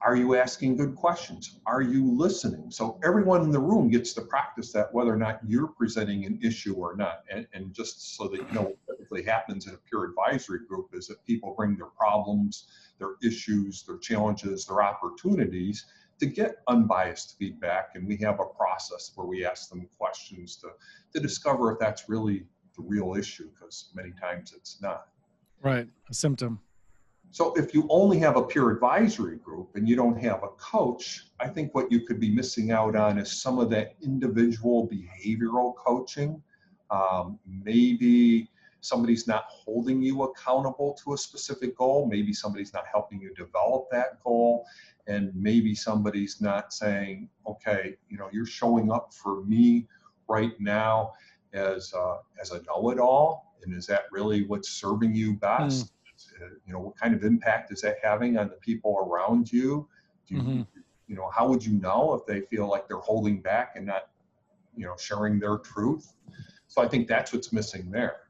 Are 0.01 0.15
you 0.15 0.35
asking 0.35 0.75
good 0.75 0.95
questions? 0.95 1.59
Are 1.65 1.81
you 1.81 2.11
listening? 2.11 2.69
So 2.69 2.99
everyone 3.03 3.41
in 3.41 3.49
the 3.49 3.59
room 3.59 3.89
gets 3.89 4.13
to 4.13 4.21
practice 4.21 4.71
that 4.73 4.93
whether 4.93 5.11
or 5.11 5.17
not 5.17 5.39
you're 5.47 5.67
presenting 5.67 6.25
an 6.25 6.39
issue 6.43 6.75
or 6.75 6.95
not. 6.95 7.23
And, 7.31 7.47
and 7.53 7.73
just 7.73 8.15
so 8.15 8.27
that 8.27 8.37
you 8.37 8.47
know 8.51 8.61
what 8.63 8.77
typically 8.87 9.23
happens 9.23 9.65
in 9.65 9.73
a 9.73 9.77
peer 9.77 10.03
advisory 10.03 10.59
group 10.67 10.89
is 10.93 11.07
that 11.07 11.25
people 11.25 11.55
bring 11.57 11.75
their 11.75 11.87
problems, 11.87 12.67
their 12.99 13.15
issues, 13.23 13.83
their 13.83 13.97
challenges, 13.97 14.65
their 14.65 14.83
opportunities 14.83 15.85
to 16.19 16.25
get 16.25 16.57
unbiased 16.67 17.35
feedback. 17.37 17.89
And 17.95 18.07
we 18.07 18.17
have 18.17 18.39
a 18.39 18.45
process 18.45 19.11
where 19.15 19.27
we 19.27 19.45
ask 19.45 19.69
them 19.69 19.87
questions 19.97 20.55
to, 20.57 20.69
to 21.13 21.19
discover 21.19 21.71
if 21.71 21.79
that's 21.79 22.07
really 22.07 22.45
the 22.77 22.83
real 22.83 23.15
issue, 23.15 23.49
because 23.53 23.91
many 23.95 24.11
times 24.19 24.53
it's 24.55 24.81
not. 24.81 25.07
Right. 25.61 25.87
A 26.09 26.13
symptom. 26.13 26.59
So 27.31 27.53
if 27.55 27.73
you 27.73 27.85
only 27.89 28.17
have 28.19 28.37
a 28.37 28.43
peer 28.43 28.69
advisory 28.69 29.37
group 29.37 29.71
and 29.75 29.89
you 29.89 29.95
don't 29.95 30.17
have 30.21 30.43
a 30.43 30.49
coach, 30.57 31.25
I 31.39 31.47
think 31.47 31.75
what 31.75 31.91
you 31.91 32.05
could 32.05 32.19
be 32.19 32.29
missing 32.29 32.71
out 32.71 32.95
on 32.95 33.17
is 33.17 33.41
some 33.41 33.59
of 33.59 33.69
that 33.71 33.95
individual 34.01 34.87
behavioral 34.87 35.75
coaching. 35.75 36.41
Um, 36.91 37.39
maybe 37.45 38.49
somebody's 38.85 39.27
not 39.27 39.45
holding 39.47 40.01
you 40.01 40.23
accountable 40.23 40.93
to 41.03 41.13
a 41.13 41.17
specific 41.17 41.75
goal. 41.75 42.07
Maybe 42.07 42.33
somebody's 42.33 42.73
not 42.73 42.85
helping 42.91 43.19
you 43.19 43.33
develop 43.33 43.87
that 43.91 44.23
goal. 44.23 44.65
And 45.07 45.31
maybe 45.35 45.75
somebody's 45.75 46.41
not 46.41 46.73
saying, 46.73 47.29
okay, 47.47 47.97
you 48.09 48.17
know, 48.17 48.29
you're 48.31 48.45
showing 48.45 48.91
up 48.91 49.13
for 49.13 49.43
me 49.43 49.87
right 50.27 50.59
now 50.59 51.13
as, 51.53 51.93
uh, 51.93 52.17
as 52.41 52.51
a 52.51 52.61
know-it-all. 52.63 53.55
And 53.63 53.73
is 53.73 53.85
that 53.87 54.03
really 54.11 54.45
what's 54.45 54.69
serving 54.69 55.15
you 55.15 55.33
best? 55.33 55.91
Uh, 56.41 56.45
you 56.65 56.71
know 56.73 56.79
what 56.79 56.95
kind 56.97 57.13
of 57.13 57.23
impact 57.23 57.71
is 57.73 57.81
that 57.81 57.97
having 58.01 58.37
on 58.37 58.47
the 58.49 58.55
people 58.55 58.97
around 58.99 59.51
you 59.51 59.87
do 60.27 60.35
you, 60.35 60.41
Mhm. 60.41 60.67
you 61.07 61.15
know 61.15 61.29
how 61.29 61.47
would 61.47 61.63
you 61.63 61.73
know 61.73 62.13
if 62.13 62.25
they 62.25 62.41
feel 62.41 62.67
like 62.67 62.87
they're 62.87 62.97
holding 63.11 63.41
back 63.41 63.75
and 63.75 63.85
not 63.85 64.09
you 64.77 64.85
know 64.85 64.95
sharing 64.97 65.39
their 65.39 65.57
truth 65.57 66.13
so 66.67 66.81
i 66.81 66.87
think 66.87 67.07
that's 67.07 67.33
what's 67.33 67.51
missing 67.51 67.91
there 67.91 68.24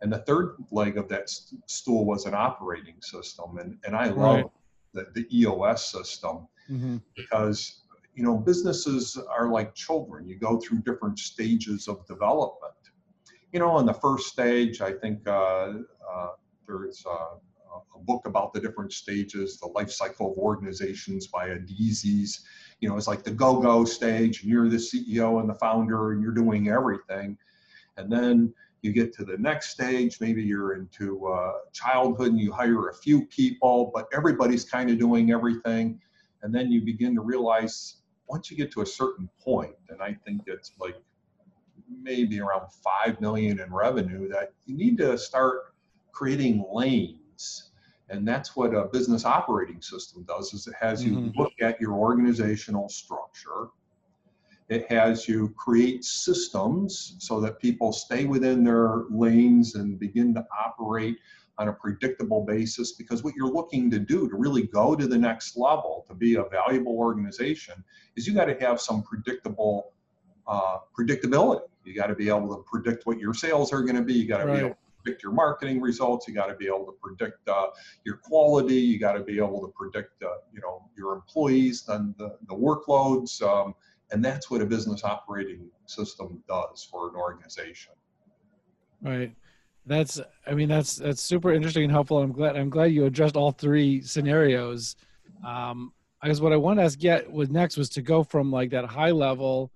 and 0.00 0.12
the 0.12 0.18
third 0.18 0.56
leg 0.70 0.96
of 0.96 1.08
that 1.08 1.28
stool 1.66 2.04
was 2.04 2.26
an 2.26 2.34
operating 2.34 2.96
system 3.00 3.58
and 3.58 3.76
and 3.84 3.96
i 3.96 4.06
love 4.08 4.44
Right. 4.44 4.46
the, 4.94 5.06
the 5.14 5.38
eos 5.38 5.90
system 5.90 6.46
Mm-hmm. 6.70 6.98
because 7.16 7.84
you 8.14 8.22
know 8.22 8.36
businesses 8.36 9.16
are 9.30 9.48
like 9.48 9.74
children 9.74 10.28
you 10.28 10.36
go 10.38 10.58
through 10.60 10.82
different 10.82 11.18
stages 11.18 11.88
of 11.88 12.06
development 12.06 12.74
you 13.52 13.58
know 13.58 13.78
in 13.78 13.86
the 13.86 13.94
first 13.94 14.26
stage 14.28 14.82
i 14.82 14.92
think 14.92 15.26
uh, 15.26 15.72
uh, 16.12 16.28
there's 16.66 17.04
uh, 17.06 17.36
a 17.94 17.98
book 18.00 18.26
about 18.26 18.52
the 18.52 18.60
different 18.60 18.92
stages 18.92 19.58
the 19.58 19.68
life 19.68 19.90
cycle 19.90 20.32
of 20.32 20.38
organizations 20.38 21.26
by 21.26 21.48
adizes 21.48 22.40
you 22.80 22.88
know 22.88 22.96
it's 22.98 23.06
like 23.08 23.22
the 23.22 23.30
go-go 23.30 23.84
stage 23.84 24.42
and 24.42 24.50
you're 24.50 24.68
the 24.68 24.76
ceo 24.76 25.40
and 25.40 25.48
the 25.48 25.54
founder 25.54 26.12
and 26.12 26.22
you're 26.22 26.32
doing 26.32 26.68
everything 26.68 27.36
and 27.96 28.12
then 28.12 28.52
you 28.82 28.92
get 28.92 29.12
to 29.12 29.24
the 29.24 29.36
next 29.38 29.70
stage 29.70 30.20
maybe 30.20 30.42
you're 30.42 30.74
into 30.74 31.26
uh, 31.26 31.52
childhood 31.72 32.28
and 32.28 32.40
you 32.40 32.52
hire 32.52 32.88
a 32.88 32.94
few 32.94 33.26
people 33.26 33.90
but 33.94 34.06
everybody's 34.12 34.64
kind 34.64 34.90
of 34.90 34.98
doing 34.98 35.32
everything 35.32 36.00
and 36.42 36.54
then 36.54 36.70
you 36.70 36.80
begin 36.80 37.14
to 37.14 37.20
realize 37.20 37.96
once 38.28 38.50
you 38.50 38.56
get 38.56 38.70
to 38.72 38.82
a 38.82 38.86
certain 38.86 39.28
point 39.40 39.74
and 39.88 40.00
i 40.02 40.16
think 40.24 40.42
it's 40.46 40.72
like 40.78 40.96
maybe 42.02 42.40
around 42.40 42.70
5 43.04 43.20
million 43.20 43.60
in 43.60 43.72
revenue 43.72 44.28
that 44.28 44.52
you 44.66 44.76
need 44.76 44.98
to 44.98 45.16
start 45.16 45.74
creating 46.12 46.64
lanes 46.72 47.70
and 48.10 48.26
that's 48.26 48.56
what 48.56 48.74
a 48.74 48.86
business 48.86 49.24
operating 49.24 49.80
system 49.80 50.24
does 50.24 50.52
is 50.54 50.66
it 50.66 50.74
has 50.80 51.04
you 51.04 51.16
Mhm. 51.16 51.36
look 51.36 51.52
at 51.60 51.80
your 51.80 51.92
organizational 51.94 52.88
structure 52.88 53.68
it 54.68 54.90
has 54.90 55.26
you 55.26 55.48
create 55.56 56.04
systems 56.04 57.16
so 57.18 57.40
that 57.40 57.58
people 57.58 57.92
stay 57.92 58.24
within 58.24 58.62
their 58.62 59.04
lanes 59.10 59.74
and 59.74 59.98
begin 59.98 60.34
to 60.34 60.46
operate 60.66 61.18
on 61.58 61.68
a 61.68 61.72
predictable 61.72 62.44
basis 62.44 62.92
because 62.92 63.24
what 63.24 63.34
you're 63.34 63.50
looking 63.50 63.90
to 63.90 63.98
do 63.98 64.28
to 64.28 64.36
really 64.36 64.62
go 64.62 64.94
to 64.94 65.06
the 65.06 65.18
next 65.18 65.56
level 65.56 66.04
to 66.08 66.14
be 66.14 66.36
a 66.36 66.44
valuable 66.44 66.96
organization 66.96 67.82
is 68.16 68.26
you 68.26 68.34
got 68.34 68.44
to 68.44 68.54
have 68.60 68.80
some 68.80 69.02
predictable 69.02 69.92
uh, 70.46 70.78
predictability. 70.98 71.62
You 71.84 71.94
got 71.94 72.06
to 72.06 72.14
be 72.14 72.28
able 72.28 72.54
to 72.54 72.62
predict 72.62 73.06
what 73.06 73.18
your 73.18 73.34
sales 73.34 73.72
are 73.72 73.82
going 73.82 73.96
to 73.96 74.02
be. 74.02 74.14
You 74.14 74.28
got 74.28 74.44
to 74.44 74.52
be 74.52 74.58
able 74.58 74.70
to 74.70 74.76
predict 75.02 75.22
your 75.22 75.32
marketing 75.32 75.80
results. 75.80 76.28
You 76.28 76.34
got 76.34 76.46
to 76.46 76.54
be 76.54 76.66
able 76.66 76.84
to 76.86 76.96
predict 77.02 77.48
uh, 77.48 77.68
your 78.04 78.16
quality. 78.16 78.76
You 78.76 78.98
got 78.98 79.12
to 79.12 79.20
be 79.20 79.38
able 79.38 79.60
to 79.62 79.72
predict 79.74 80.22
uh, 80.22 80.28
you 80.52 80.60
know 80.60 80.88
your 80.96 81.14
employees 81.14 81.84
and 81.88 82.14
the, 82.18 82.36
the 82.46 82.54
workloads 82.54 83.42
um, 83.42 83.74
and 84.10 84.24
that's 84.24 84.50
what 84.50 84.60
a 84.60 84.66
business 84.66 85.04
operating 85.04 85.68
system 85.86 86.42
does 86.48 86.86
for 86.90 87.08
an 87.08 87.14
organization 87.14 87.92
Right. 89.02 89.34
That's 89.86 90.20
I 90.46 90.54
mean 90.54 90.68
that's 90.68 90.96
that's 90.96 91.22
super 91.22 91.52
interesting 91.52 91.84
and 91.84 91.92
helpful. 91.92 92.18
I'm 92.18 92.32
glad 92.32 92.56
I'm 92.56 92.70
glad 92.70 92.86
you 92.92 93.06
addressed 93.06 93.36
all 93.36 93.52
three 93.52 94.02
scenarios. 94.02 94.96
Um 95.46 95.92
I 96.20 96.28
guess 96.28 96.40
what 96.40 96.52
I 96.52 96.56
wanted 96.56 96.82
to 96.82 96.86
ask 96.86 97.02
yet 97.02 97.30
was 97.30 97.48
next 97.48 97.76
was 97.76 97.88
to 97.90 98.02
go 98.02 98.22
from 98.24 98.50
like 98.50 98.70
that 98.70 98.84
high 98.84 99.12
level 99.12 99.70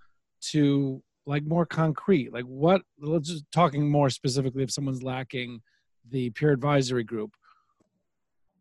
to 0.50 1.02
like 1.24 1.44
more 1.44 1.64
concrete. 1.64 2.32
Like 2.32 2.44
what 2.44 2.82
let's 3.00 3.28
just 3.28 3.44
talking 3.52 3.88
more 3.88 4.10
specifically 4.10 4.64
if 4.64 4.72
someone's 4.72 5.02
lacking 5.02 5.62
the 6.10 6.30
peer 6.30 6.52
advisory 6.52 7.04
group. 7.04 7.34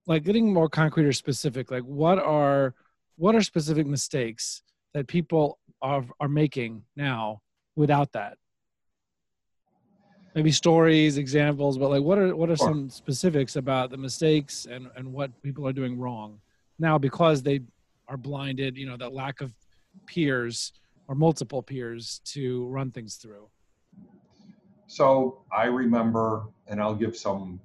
Like 0.07 0.23
getting 0.23 0.53
more 0.53 0.69
concrete 0.69 1.05
or 1.05 1.13
specific, 1.13 1.69
like 1.69 1.83
what 1.83 2.19
are 2.19 2.75
what 3.17 3.35
are 3.35 3.41
specific 3.41 3.87
mistakes 3.87 4.63
that 4.93 5.07
people 5.07 5.59
are 5.81 6.05
are 6.19 6.27
making 6.29 6.83
now 6.95 7.41
without 7.75 8.11
that? 8.13 8.37
maybe 10.33 10.49
stories 10.51 11.17
examples 11.17 11.77
but 11.77 11.89
like 11.89 12.01
what 12.01 12.17
are 12.17 12.33
what 12.33 12.49
are 12.49 12.55
Sure. 12.55 12.67
some 12.67 12.89
specifics 12.89 13.57
about 13.57 13.89
the 13.89 13.97
mistakes 13.97 14.65
and 14.65 14.87
and 14.95 15.05
what 15.11 15.29
people 15.43 15.67
are 15.67 15.73
doing 15.73 15.99
wrong 15.99 16.39
now 16.79 16.97
because 16.97 17.43
they 17.43 17.59
are 18.07 18.15
blinded 18.15 18.77
you 18.77 18.87
know 18.87 18.95
that 18.95 19.11
lack 19.11 19.41
of 19.41 19.51
peers 20.07 20.71
or 21.09 21.15
multiple 21.15 21.61
peers 21.61 22.21
to 22.23 22.65
run 22.67 22.91
things 22.91 23.15
through 23.15 23.49
So 24.87 25.43
I 25.51 25.65
remember, 25.65 26.47
and 26.67 26.81
I'll 26.81 26.95
give 26.95 27.15
some 27.15 27.59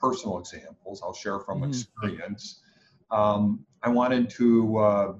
personal 0.00 0.38
examples. 0.38 1.00
I'll 1.02 1.14
share 1.24 1.38
from 1.40 1.62
Mhm. 1.62 1.68
experience. 1.68 2.62
Um, 3.10 3.64
I 3.82 3.88
wanted 3.88 4.28
to, 4.38 4.76
uh, 4.78 5.14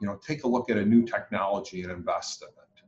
you 0.00 0.06
know, 0.06 0.18
take 0.26 0.44
a 0.44 0.48
look 0.48 0.70
at 0.70 0.76
a 0.76 0.84
new 0.84 1.04
technology 1.04 1.82
and 1.82 1.92
invest 1.92 2.42
in 2.42 2.48
it. 2.48 2.82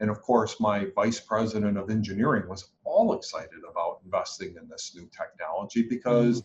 And 0.00 0.10
of 0.10 0.20
course, 0.20 0.58
my 0.58 0.86
vice 0.96 1.20
president 1.20 1.78
of 1.78 1.90
engineering 1.90 2.48
was 2.48 2.70
all 2.84 3.14
excited 3.14 3.60
about 3.70 4.00
investing 4.04 4.56
in 4.60 4.68
this 4.68 4.92
new 4.96 5.08
technology 5.16 5.82
because 5.82 6.42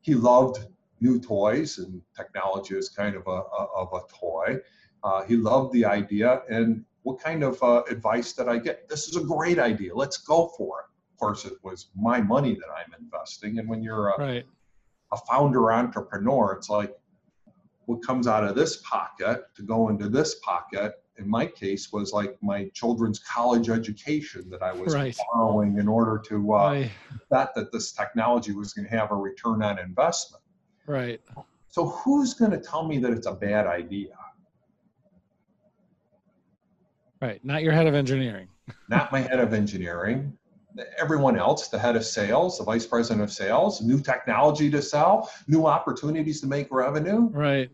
he 0.00 0.14
loved 0.14 0.66
new 1.00 1.20
toys, 1.20 1.78
and 1.78 2.00
technology 2.16 2.74
is 2.74 2.88
kind 2.88 3.14
of 3.14 3.26
a, 3.26 3.30
a 3.30 3.66
of 3.76 3.88
a 3.92 4.00
toy. 4.12 4.58
Uh, 5.04 5.24
he 5.24 5.36
loved 5.36 5.74
the 5.74 5.84
idea, 5.84 6.42
and 6.48 6.84
what 7.02 7.20
kind 7.20 7.42
of 7.42 7.62
uh, 7.62 7.82
advice 7.90 8.32
did 8.32 8.48
I 8.48 8.58
get? 8.58 8.88
This 8.88 9.08
is 9.08 9.16
a 9.16 9.20
great 9.24 9.58
idea. 9.58 9.94
Let's 9.94 10.16
go 10.16 10.48
for 10.56 10.80
it. 10.80 10.86
Of 11.12 11.18
course, 11.18 11.44
it 11.44 11.54
was 11.62 11.88
my 11.94 12.20
money 12.20 12.54
that 12.54 12.70
I'm 12.70 12.94
investing, 12.98 13.58
and 13.58 13.68
when 13.68 13.82
you're 13.82 14.08
a, 14.08 14.18
right 14.18 14.46
a 15.12 15.16
founder 15.18 15.72
entrepreneur, 15.72 16.52
it's 16.52 16.68
like 16.68 16.94
what 17.86 18.04
comes 18.04 18.26
out 18.26 18.44
of 18.44 18.54
this 18.54 18.76
pocket 18.78 19.44
to 19.54 19.62
go 19.62 19.88
into 19.88 20.08
this 20.08 20.36
pocket. 20.40 20.94
In 21.18 21.28
my 21.28 21.46
case, 21.46 21.92
was 21.92 22.12
like 22.12 22.36
my 22.42 22.68
children's 22.74 23.18
college 23.20 23.70
education 23.70 24.50
that 24.50 24.62
I 24.62 24.72
was 24.72 24.92
Right. 24.92 25.16
borrowing 25.32 25.78
in 25.78 25.88
order 25.88 26.18
to 26.26 26.52
uh, 26.52 26.70
right 26.72 26.90
bet 27.30 27.54
that 27.54 27.72
this 27.72 27.92
technology 27.92 28.52
was 28.52 28.72
going 28.74 28.86
to 28.88 28.96
have 28.96 29.10
a 29.10 29.14
return 29.16 29.62
on 29.62 29.78
investment. 29.78 30.42
right 30.86 31.20
So 31.68 31.86
who's 31.88 32.34
going 32.34 32.50
to 32.52 32.58
tell 32.60 32.86
me 32.86 32.98
that 32.98 33.12
it's 33.12 33.26
a 33.26 33.32
bad 33.34 33.66
idea? 33.66 34.14
right 37.22 37.42
not 37.44 37.62
your 37.62 37.72
head 37.72 37.86
of 37.86 37.94
engineering 37.94 38.48
Not 38.88 39.10
my 39.10 39.20
head 39.20 39.40
of 39.40 39.52
engineering. 39.54 40.36
Everyone 40.98 41.38
else, 41.38 41.68
the 41.68 41.78
head 41.78 41.96
of 41.96 42.04
sales, 42.04 42.58
the 42.58 42.64
vice 42.64 42.86
president 42.86 43.22
of 43.22 43.32
sales, 43.32 43.80
new 43.80 44.00
technology 44.00 44.70
to 44.70 44.82
sell, 44.82 45.30
new 45.48 45.66
opportunities 45.66 46.40
to 46.40 46.46
make 46.46 46.68
revenue. 46.70 47.28
right. 47.30 47.70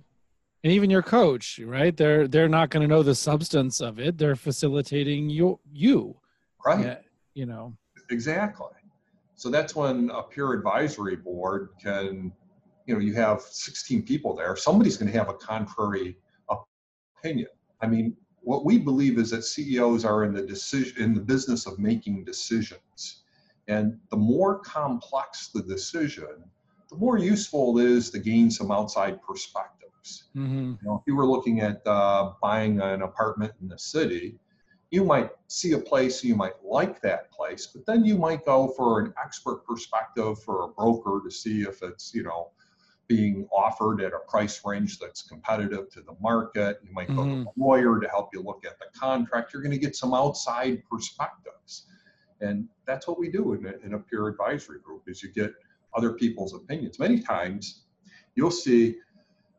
And 0.64 0.72
even 0.72 0.90
your 0.90 1.02
coach 1.02 1.58
right? 1.64 1.96
They're 1.96 2.28
they're 2.28 2.48
not 2.48 2.70
going 2.70 2.82
to 2.82 2.88
know 2.88 3.02
the 3.02 3.16
substance 3.16 3.80
of 3.80 3.98
it. 3.98 4.16
They're 4.16 4.36
facilitating 4.36 5.28
you 5.28 5.58
you. 5.72 6.16
Right. 6.64 6.98
You 7.34 7.46
know. 7.46 7.76
Exactly. 8.10 8.68
So 9.34 9.50
that's 9.50 9.74
when 9.74 10.10
a 10.10 10.22
peer 10.22 10.52
advisory 10.52 11.16
board 11.16 11.70
can 11.82 12.32
you 12.86 12.94
know 12.94 13.00
you 13.00 13.14
have 13.14 13.40
16 13.42 14.02
people 14.04 14.36
there. 14.36 14.54
Somebody's 14.54 14.96
going 14.96 15.10
to 15.10 15.18
have 15.18 15.28
a 15.28 15.34
contrary 15.34 16.16
opinion. 17.18 17.48
I 17.80 17.88
mean 17.88 18.16
what 18.42 18.64
we 18.64 18.78
believe 18.78 19.18
is 19.18 19.30
that 19.30 19.44
ceos 19.44 20.04
are 20.04 20.24
in 20.24 20.32
the 20.32 20.42
decision 20.42 21.02
in 21.02 21.14
the 21.14 21.20
business 21.20 21.66
of 21.66 21.78
making 21.78 22.24
decisions 22.24 23.22
and 23.68 23.98
the 24.10 24.16
more 24.16 24.58
complex 24.58 25.48
the 25.48 25.62
decision 25.62 26.44
the 26.90 26.96
more 26.96 27.18
useful 27.18 27.78
it 27.78 27.86
is 27.86 28.10
to 28.10 28.18
gain 28.18 28.50
some 28.50 28.70
outside 28.70 29.20
perspectives 29.22 30.24
mm-hmm. 30.36 30.72
you 30.72 30.78
know 30.82 30.96
if 30.96 31.02
you 31.06 31.16
were 31.16 31.26
looking 31.26 31.60
at 31.60 31.86
uh, 31.86 32.32
buying 32.42 32.80
an 32.80 33.02
apartment 33.02 33.52
in 33.60 33.68
the 33.68 33.78
city 33.78 34.38
you 34.90 35.04
might 35.04 35.30
see 35.48 35.72
a 35.72 35.78
place 35.78 36.22
you 36.22 36.34
might 36.34 36.54
like 36.64 37.00
that 37.00 37.30
place 37.30 37.66
but 37.66 37.84
then 37.86 38.04
you 38.04 38.16
might 38.16 38.44
go 38.44 38.68
for 38.76 39.00
an 39.00 39.14
expert 39.24 39.64
perspective 39.66 40.42
for 40.42 40.64
a 40.64 40.68
broker 40.68 41.20
to 41.24 41.30
see 41.30 41.62
if 41.62 41.82
it's 41.82 42.14
you 42.14 42.22
know 42.22 42.50
being 43.08 43.46
offered 43.52 44.00
at 44.00 44.12
a 44.12 44.18
price 44.28 44.60
range 44.64 44.98
that's 44.98 45.22
competitive 45.22 45.90
to 45.90 46.00
the 46.00 46.14
market. 46.20 46.80
You 46.84 46.92
might 46.92 47.08
go 47.08 47.22
mm-hmm. 47.22 47.44
to 47.44 47.48
a 47.48 47.52
lawyer 47.56 48.00
to 48.00 48.08
help 48.08 48.30
you 48.32 48.42
look 48.42 48.64
at 48.64 48.78
the 48.78 48.86
contract. 48.98 49.52
You're 49.52 49.62
going 49.62 49.72
to 49.72 49.78
get 49.78 49.96
some 49.96 50.14
outside 50.14 50.82
perspectives. 50.90 51.86
And 52.40 52.68
that's 52.86 53.06
what 53.06 53.18
we 53.18 53.30
do 53.30 53.54
in 53.54 53.66
a, 53.66 53.86
in 53.86 53.94
a 53.94 53.98
peer 53.98 54.26
advisory 54.26 54.80
group 54.80 55.02
is 55.06 55.22
you 55.22 55.30
get 55.30 55.52
other 55.94 56.12
people's 56.12 56.54
opinions. 56.54 56.98
Many 56.98 57.20
times 57.20 57.84
you'll 58.34 58.50
see 58.50 58.96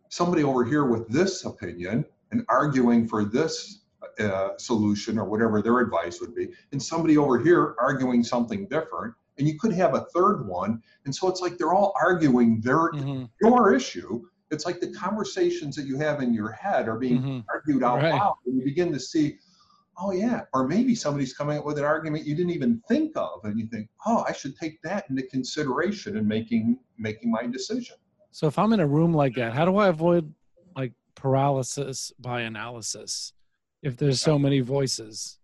somebody 0.10 0.44
over 0.44 0.64
here 0.64 0.86
with 0.86 1.08
this 1.08 1.46
opinion 1.46 2.06
and 2.32 2.46
arguing 2.50 3.08
for 3.08 3.24
this 3.24 3.82
uh, 4.20 4.50
solution 4.58 5.18
or 5.18 5.26
whatever 5.26 5.62
their 5.62 5.80
advice 5.80 6.20
would 6.20 6.36
be, 6.36 6.50
and 6.72 6.82
somebody 6.82 7.18
over 7.18 7.40
here 7.40 7.76
arguing 7.80 8.24
something 8.24 8.68
different 8.68 9.14
and 9.38 9.48
you 9.48 9.58
could 9.58 9.74
have 9.74 9.96
a 9.96 10.06
third 10.14 10.46
one 10.48 10.82
and 11.06 11.16
so 11.16 11.28
it's 11.28 11.42
like 11.42 11.58
they're 11.58 11.74
all 11.74 11.94
arguing 12.00 12.62
their 12.62 12.92
mm-hmm. 12.92 13.26
your 13.42 13.74
issue 13.74 14.22
it's 14.52 14.66
like 14.66 14.80
the 14.80 14.94
conversations 14.94 15.76
that 15.76 15.86
you 15.86 15.98
have 15.98 16.22
in 16.22 16.34
your 16.34 16.52
head 16.52 16.88
are 16.88 16.98
being 16.98 17.20
mm-hmm. 17.20 17.40
argued 17.54 17.84
out 17.84 18.02
right. 18.02 18.14
loud 18.14 18.36
and 18.46 18.58
you 18.58 18.64
begin 18.64 18.92
to 18.92 19.00
see 19.00 19.38
oh 20.00 20.12
yeah 20.12 20.42
or 20.54 20.68
maybe 20.68 20.96
somebody's 20.96 21.34
coming 21.34 21.58
up 21.58 21.66
with 21.66 21.78
an 21.78 21.84
argument 21.84 22.26
you 22.26 22.36
didn't 22.36 22.52
even 22.52 22.82
think 22.88 23.16
of 23.16 23.44
and 23.44 23.60
you 23.60 23.66
think 23.68 23.90
oh 24.06 24.24
i 24.28 24.32
should 24.32 24.56
take 24.58 24.82
that 24.82 25.06
into 25.10 25.24
consideration 25.24 26.18
in 26.18 26.28
making 26.28 26.78
making 26.98 27.30
my 27.32 27.46
decision 27.46 27.96
so 28.32 28.48
if 28.48 28.58
i'm 28.58 28.74
in 28.74 28.80
a 28.80 28.88
room 28.88 29.14
like 29.14 29.36
that 29.36 29.54
how 29.54 29.66
do 29.66 29.78
i 29.78 29.88
avoid 29.88 30.32
like 30.76 30.94
paralysis 31.16 32.12
by 32.20 32.42
analysis 32.42 33.34
if 33.82 33.98
there's 33.98 34.22
so 34.22 34.40
many 34.40 34.62
voices 34.62 35.40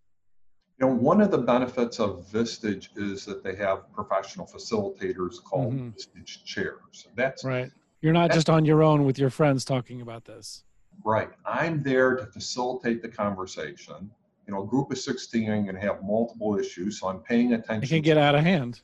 you 0.80 0.86
know, 0.86 0.94
one 0.94 1.20
of 1.20 1.30
the 1.30 1.38
benefits 1.38 2.00
of 2.00 2.26
Vistage 2.32 2.88
is 2.96 3.26
that 3.26 3.44
they 3.44 3.54
have 3.56 3.92
professional 3.92 4.46
facilitators 4.46 5.42
called 5.42 5.74
mm-hmm. 5.74 5.88
Vistage 5.90 6.42
chairs. 6.44 7.08
That's 7.14 7.44
right. 7.44 7.70
You're 8.00 8.14
not 8.14 8.32
just 8.32 8.48
on 8.48 8.64
your 8.64 8.82
own 8.82 9.04
with 9.04 9.18
your 9.18 9.28
friends 9.28 9.62
talking 9.62 10.00
about 10.00 10.24
this. 10.24 10.64
Right. 11.04 11.28
I'm 11.44 11.82
there 11.82 12.16
to 12.16 12.24
facilitate 12.24 13.02
the 13.02 13.08
conversation. 13.08 14.10
You 14.46 14.54
know, 14.54 14.62
a 14.62 14.66
group 14.66 14.90
of 14.90 14.98
16 14.98 15.46
going 15.46 15.66
to 15.66 15.80
have 15.80 16.02
multiple 16.02 16.58
issues, 16.58 16.98
so 16.98 17.08
I'm 17.08 17.20
paying 17.20 17.52
attention. 17.52 17.84
It 17.84 17.88
can 17.88 18.02
get 18.02 18.16
out 18.16 18.34
of 18.34 18.42
hand. 18.42 18.80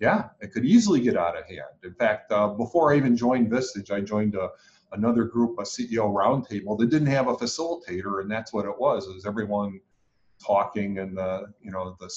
Yeah, 0.00 0.30
it 0.40 0.50
could 0.52 0.64
easily 0.64 1.00
get 1.00 1.16
out 1.16 1.36
of 1.36 1.44
hand. 1.44 1.60
In 1.84 1.94
fact, 1.94 2.32
uh, 2.32 2.48
before 2.48 2.92
I 2.92 2.96
even 2.96 3.16
joined 3.16 3.50
Vistage, 3.50 3.90
I 3.90 4.00
joined 4.00 4.34
a, 4.34 4.48
another 4.92 5.24
group, 5.24 5.58
a 5.58 5.62
CEO 5.62 6.12
roundtable 6.12 6.78
that 6.78 6.88
didn't 6.88 7.08
have 7.08 7.28
a 7.28 7.34
facilitator, 7.36 8.22
and 8.22 8.30
that's 8.30 8.52
what 8.52 8.64
it 8.64 8.78
was. 8.78 9.06
Is 9.06 9.26
everyone 9.26 9.78
talking 10.44 10.98
and 10.98 11.16
the 11.16 11.52
you 11.60 11.70
know 11.70 11.96
the 12.00 12.10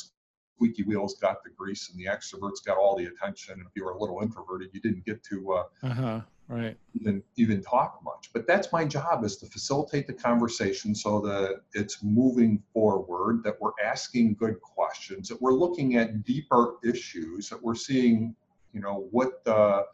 squeaky 0.57 0.83
wheels 0.83 1.15
got 1.15 1.43
the 1.43 1.49
grease 1.51 1.89
and 1.89 1.99
the 1.99 2.05
extroverts 2.05 2.65
got 2.65 2.77
all 2.77 2.95
the 2.95 3.05
attention. 3.05 3.59
If 3.61 3.71
you 3.75 3.85
were 3.85 3.91
a 3.91 3.99
little 3.99 4.21
introverted, 4.21 4.69
you 4.73 4.81
didn't 4.81 5.05
get 5.05 5.23
to 5.25 5.53
uh, 5.53 5.63
uh-huh, 5.83 6.21
right 6.47 6.77
even 6.93 7.23
even 7.35 7.61
talk 7.61 7.99
much. 8.03 8.29
But 8.33 8.47
that's 8.47 8.71
my 8.71 8.85
job 8.85 9.23
is 9.23 9.37
to 9.37 9.45
facilitate 9.45 10.07
the 10.07 10.13
conversation 10.13 10.95
so 10.95 11.19
that 11.21 11.61
it's 11.73 12.03
moving 12.03 12.63
forward, 12.73 13.43
that 13.43 13.59
we're 13.61 13.77
asking 13.83 14.35
good 14.35 14.59
questions, 14.61 15.29
that 15.29 15.41
we're 15.41 15.53
looking 15.53 15.95
at 15.95 16.23
deeper 16.23 16.75
issues, 16.83 17.49
that 17.49 17.61
we're 17.61 17.75
seeing 17.75 18.35
you 18.73 18.81
know 18.81 19.07
what 19.11 19.43
the 19.45 19.85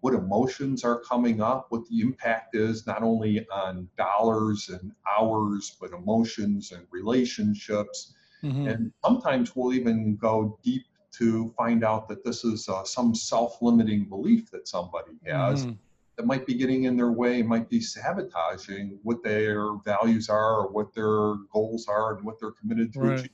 what 0.00 0.14
emotions 0.14 0.84
are 0.84 1.00
coming 1.00 1.40
up, 1.40 1.66
what 1.68 1.86
the 1.88 2.00
impact 2.00 2.54
is, 2.54 2.86
not 2.86 3.02
only 3.02 3.46
on 3.50 3.88
dollars 3.96 4.70
and 4.70 4.92
hours, 5.10 5.76
but 5.80 5.92
emotions 5.92 6.72
and 6.72 6.86
relationships. 6.90 8.14
Mm-hmm. 8.42 8.68
And 8.68 8.92
sometimes 9.04 9.54
we'll 9.54 9.74
even 9.74 10.16
go 10.16 10.58
deep 10.62 10.84
to 11.12 11.52
find 11.56 11.84
out 11.84 12.08
that 12.08 12.24
this 12.24 12.44
is 12.44 12.68
uh, 12.68 12.84
some 12.84 13.14
self 13.14 13.60
limiting 13.60 14.04
belief 14.04 14.50
that 14.50 14.68
somebody 14.68 15.12
has. 15.26 15.66
Mm-hmm. 15.66 15.74
That 16.16 16.26
might 16.26 16.46
be 16.46 16.54
getting 16.54 16.84
in 16.84 16.96
their 16.96 17.12
way, 17.12 17.42
might 17.42 17.70
be 17.70 17.80
sabotaging 17.80 18.98
what 19.02 19.22
their 19.22 19.76
values 19.84 20.28
are, 20.28 20.60
or 20.60 20.68
what 20.68 20.94
their 20.94 21.36
goals 21.52 21.86
are, 21.88 22.16
and 22.16 22.24
what 22.24 22.38
they're 22.38 22.52
committed 22.52 22.92
to 22.94 23.00
right. 23.00 23.30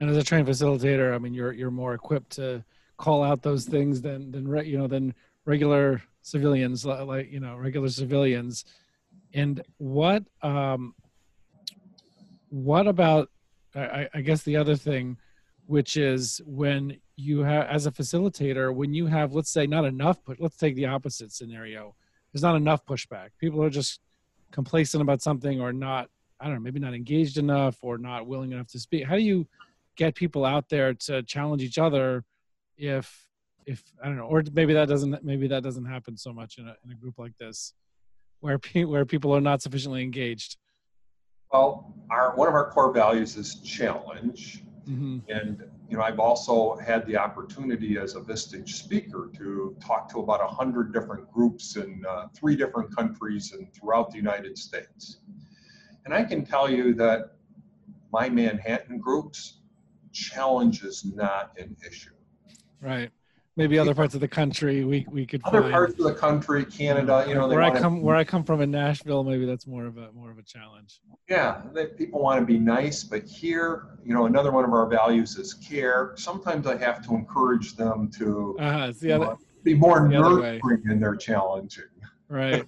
And 0.00 0.08
as 0.08 0.16
a 0.16 0.22
trained 0.22 0.46
facilitator, 0.46 1.14
I 1.14 1.18
mean, 1.18 1.34
you're 1.34 1.52
you're 1.52 1.70
more 1.70 1.94
equipped 1.94 2.30
to 2.32 2.64
call 2.98 3.22
out 3.22 3.42
those 3.42 3.64
things 3.64 4.00
than 4.00 4.30
than 4.30 4.46
you 4.66 4.78
know 4.78 4.86
than 4.86 5.14
regular 5.48 6.02
civilians, 6.20 6.84
like 6.84 7.32
you 7.32 7.40
know, 7.40 7.56
regular 7.56 7.88
civilians. 7.88 8.66
And 9.32 9.62
what 9.78 10.22
um, 10.42 10.94
what 12.50 12.86
about? 12.86 13.30
I, 13.74 14.08
I 14.12 14.20
guess 14.20 14.42
the 14.42 14.56
other 14.56 14.76
thing, 14.76 15.16
which 15.66 15.96
is 15.96 16.40
when 16.44 16.98
you 17.16 17.40
have 17.40 17.66
as 17.66 17.86
a 17.86 17.90
facilitator, 17.90 18.74
when 18.74 18.92
you 18.92 19.06
have, 19.06 19.32
let's 19.32 19.50
say, 19.50 19.66
not 19.66 19.84
enough, 19.84 20.18
but 20.26 20.40
let's 20.40 20.56
take 20.56 20.74
the 20.76 20.86
opposite 20.86 21.32
scenario. 21.32 21.94
There's 22.32 22.42
not 22.42 22.56
enough 22.56 22.84
pushback. 22.84 23.30
People 23.40 23.62
are 23.62 23.70
just 23.70 24.00
complacent 24.50 25.02
about 25.02 25.22
something 25.22 25.60
or 25.60 25.72
not 25.72 26.08
I 26.40 26.44
don't 26.44 26.54
know, 26.54 26.60
maybe 26.60 26.78
not 26.78 26.94
engaged 26.94 27.36
enough 27.36 27.78
or 27.82 27.98
not 27.98 28.26
willing 28.26 28.52
enough 28.52 28.68
to 28.68 28.78
speak. 28.78 29.04
How 29.04 29.16
do 29.16 29.22
you 29.22 29.48
get 29.96 30.14
people 30.14 30.44
out 30.44 30.68
there 30.68 30.94
to 30.94 31.22
challenge 31.24 31.62
each 31.62 31.78
other 31.78 32.24
if 32.76 33.27
if 33.68 33.82
I 34.02 34.06
don't 34.06 34.16
know, 34.16 34.24
or 34.24 34.42
maybe 34.52 34.72
that 34.72 34.88
doesn't 34.88 35.22
maybe 35.22 35.46
that 35.48 35.62
doesn't 35.62 35.84
happen 35.84 36.16
so 36.16 36.32
much 36.32 36.56
in 36.58 36.66
a 36.66 36.74
in 36.84 36.90
a 36.90 36.94
group 36.94 37.18
like 37.18 37.36
this, 37.36 37.74
where 38.40 38.58
pe- 38.58 38.84
where 38.84 39.04
people 39.04 39.34
are 39.36 39.42
not 39.42 39.60
sufficiently 39.60 40.02
engaged. 40.02 40.56
Well, 41.52 41.94
our 42.10 42.34
one 42.34 42.48
of 42.48 42.54
our 42.54 42.70
core 42.70 42.92
values 42.92 43.36
is 43.36 43.56
challenge, 43.56 44.64
mm-hmm. 44.88 45.18
and 45.28 45.62
you 45.90 45.98
know 45.98 46.02
I've 46.02 46.18
also 46.18 46.76
had 46.76 47.06
the 47.06 47.18
opportunity 47.18 47.98
as 47.98 48.16
a 48.16 48.20
Vistage 48.20 48.70
speaker 48.70 49.30
to 49.36 49.76
talk 49.84 50.10
to 50.12 50.20
about 50.20 50.40
a 50.42 50.48
hundred 50.48 50.94
different 50.94 51.30
groups 51.30 51.76
in 51.76 52.02
uh, 52.08 52.28
three 52.34 52.56
different 52.56 52.94
countries 52.96 53.52
and 53.52 53.72
throughout 53.74 54.10
the 54.10 54.16
United 54.16 54.56
States, 54.56 55.20
and 56.06 56.14
I 56.14 56.24
can 56.24 56.42
tell 56.42 56.70
you 56.70 56.94
that 56.94 57.34
my 58.10 58.30
Manhattan 58.30 58.98
groups 58.98 59.60
challenge 60.10 60.82
is 60.82 61.04
not 61.04 61.52
an 61.58 61.76
issue. 61.86 62.14
Right 62.80 63.10
maybe 63.58 63.76
other 63.76 63.94
parts 63.94 64.14
of 64.14 64.20
the 64.20 64.28
country 64.28 64.84
we 64.84 65.04
we 65.10 65.26
could 65.26 65.42
other 65.44 65.62
find. 65.62 65.72
parts 65.72 65.98
of 65.98 66.04
the 66.04 66.14
country 66.14 66.64
canada 66.64 67.24
you 67.28 67.34
know 67.34 67.48
where 67.48 67.60
i 67.60 67.76
come 67.76 68.00
where 68.00 68.14
i 68.16 68.24
come 68.24 68.44
from 68.44 68.60
in 68.60 68.70
nashville 68.70 69.24
maybe 69.24 69.44
that's 69.44 69.66
more 69.66 69.84
of 69.84 69.98
a 69.98 70.10
more 70.12 70.30
of 70.30 70.38
a 70.38 70.42
challenge. 70.42 71.00
Yeah 71.28 71.62
they, 71.74 71.86
people 71.86 72.22
want 72.22 72.40
to 72.40 72.46
be 72.46 72.58
nice 72.58 73.02
but 73.02 73.24
here 73.26 73.98
you 74.04 74.14
know 74.14 74.26
another 74.26 74.52
one 74.52 74.64
of 74.64 74.72
our 74.72 74.86
values 74.86 75.36
is 75.36 75.52
care. 75.54 76.12
Sometimes 76.16 76.66
i 76.66 76.76
have 76.76 77.04
to 77.06 77.14
encourage 77.14 77.74
them 77.74 78.08
to 78.18 78.56
uh-huh, 78.60 78.92
the 79.00 79.12
other, 79.12 79.24
know, 79.24 79.38
be 79.64 79.74
more 79.74 80.08
nurturing 80.08 80.82
in 80.88 81.00
their 81.00 81.16
challenging. 81.16 81.84
Right 82.28 82.64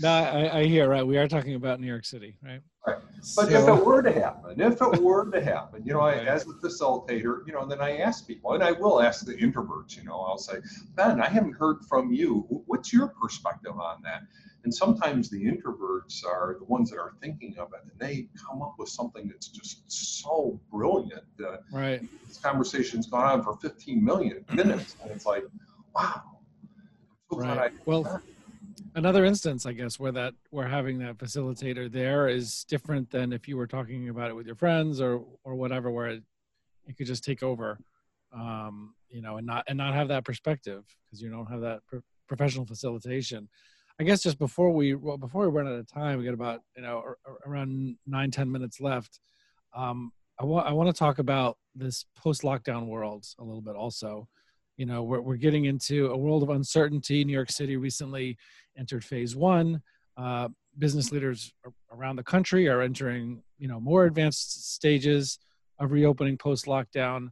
no 0.00 0.10
I, 0.10 0.60
I 0.60 0.64
hear 0.64 0.88
right 0.88 1.06
we 1.06 1.18
are 1.18 1.28
talking 1.28 1.54
about 1.54 1.80
new 1.80 1.86
york 1.86 2.04
city 2.04 2.36
right 2.42 2.60
Right. 2.86 2.96
But 3.18 3.24
so, 3.24 3.42
if 3.48 3.68
it 3.68 3.84
were 3.84 4.02
to 4.02 4.12
happen, 4.12 4.58
if 4.58 4.80
it 4.80 5.02
were 5.02 5.30
to 5.30 5.42
happen, 5.42 5.82
you 5.84 5.92
know, 5.92 6.00
I, 6.00 6.14
as 6.14 6.44
a 6.44 6.54
facilitator, 6.54 7.46
you 7.46 7.52
know, 7.52 7.66
then 7.66 7.80
I 7.80 7.98
ask 7.98 8.26
people, 8.26 8.54
and 8.54 8.62
I 8.62 8.72
will 8.72 9.02
ask 9.02 9.26
the 9.26 9.34
introverts, 9.34 9.96
you 9.98 10.04
know, 10.04 10.18
I'll 10.18 10.38
say, 10.38 10.54
Ben, 10.94 11.20
I 11.20 11.28
haven't 11.28 11.52
heard 11.52 11.84
from 11.88 12.10
you. 12.10 12.46
What's 12.66 12.90
your 12.90 13.08
perspective 13.08 13.78
on 13.78 14.00
that? 14.04 14.22
And 14.64 14.74
sometimes 14.74 15.28
the 15.28 15.44
introverts 15.44 16.24
are 16.24 16.56
the 16.58 16.64
ones 16.64 16.90
that 16.90 16.98
are 16.98 17.12
thinking 17.20 17.58
of 17.58 17.68
it, 17.74 17.80
and 17.82 18.00
they 18.00 18.28
come 18.48 18.62
up 18.62 18.76
with 18.78 18.88
something 18.88 19.28
that's 19.28 19.48
just 19.48 19.82
so 19.86 20.58
brilliant. 20.72 21.24
That 21.38 21.60
right. 21.72 22.00
This 22.26 22.38
conversation's 22.38 23.06
gone 23.06 23.26
on 23.26 23.42
for 23.42 23.56
15 23.56 24.02
million 24.02 24.44
minutes, 24.54 24.96
and 25.02 25.10
it's 25.10 25.26
like, 25.26 25.44
wow. 25.94 26.22
So 27.30 27.38
right. 27.38 27.72
well, 27.84 28.22
another 28.94 29.24
instance 29.24 29.66
i 29.66 29.72
guess 29.72 29.98
where 29.98 30.12
that 30.12 30.34
where 30.50 30.66
having 30.66 30.98
that 30.98 31.16
facilitator 31.16 31.90
there 31.90 32.28
is 32.28 32.64
different 32.64 33.10
than 33.10 33.32
if 33.32 33.46
you 33.46 33.56
were 33.56 33.66
talking 33.66 34.08
about 34.08 34.30
it 34.30 34.34
with 34.34 34.46
your 34.46 34.56
friends 34.56 35.00
or 35.00 35.24
or 35.44 35.54
whatever 35.54 35.90
where 35.90 36.08
it, 36.08 36.22
it 36.86 36.96
could 36.96 37.06
just 37.06 37.24
take 37.24 37.42
over 37.42 37.78
um 38.32 38.94
you 39.10 39.20
know 39.20 39.36
and 39.36 39.46
not 39.46 39.64
and 39.68 39.76
not 39.76 39.94
have 39.94 40.08
that 40.08 40.24
perspective 40.24 40.84
because 41.04 41.20
you 41.20 41.30
don't 41.30 41.46
have 41.46 41.60
that 41.60 41.80
pro- 41.86 42.02
professional 42.30 42.64
facilitation. 42.64 43.48
I 43.98 44.04
guess 44.04 44.22
just 44.22 44.38
before 44.38 44.70
we 44.70 44.94
well, 44.94 45.18
before 45.18 45.42
we 45.42 45.54
run 45.54 45.66
out 45.66 45.74
of 45.74 45.86
time 45.86 46.18
we 46.18 46.24
got 46.24 46.34
about 46.34 46.60
you 46.76 46.82
know 46.82 47.02
around 47.44 47.96
nine 48.06 48.30
ten 48.30 48.50
minutes 48.50 48.80
left 48.80 49.20
um 49.74 50.12
i 50.38 50.44
want 50.44 50.66
i 50.66 50.72
want 50.72 50.88
to 50.88 50.98
talk 50.98 51.18
about 51.18 51.58
this 51.74 52.06
post 52.16 52.42
lockdown 52.42 52.86
world 52.86 53.26
a 53.38 53.44
little 53.44 53.60
bit 53.60 53.74
also. 53.74 54.28
You 54.76 54.86
know 54.86 55.02
we're, 55.02 55.20
we're 55.20 55.36
getting 55.36 55.66
into 55.66 56.06
a 56.06 56.16
world 56.16 56.42
of 56.42 56.50
uncertainty. 56.50 57.24
New 57.24 57.34
york 57.34 57.50
city 57.50 57.76
recently 57.76 58.38
entered 58.80 59.04
phase 59.04 59.36
one 59.36 59.80
uh, 60.16 60.48
business 60.78 61.12
leaders 61.12 61.52
around 61.92 62.16
the 62.16 62.22
country 62.22 62.68
are 62.68 62.80
entering 62.80 63.42
you 63.58 63.68
know 63.68 63.78
more 63.78 64.06
advanced 64.06 64.72
stages 64.74 65.38
of 65.78 65.92
reopening 65.92 66.36
post 66.36 66.66
lockdown 66.66 67.28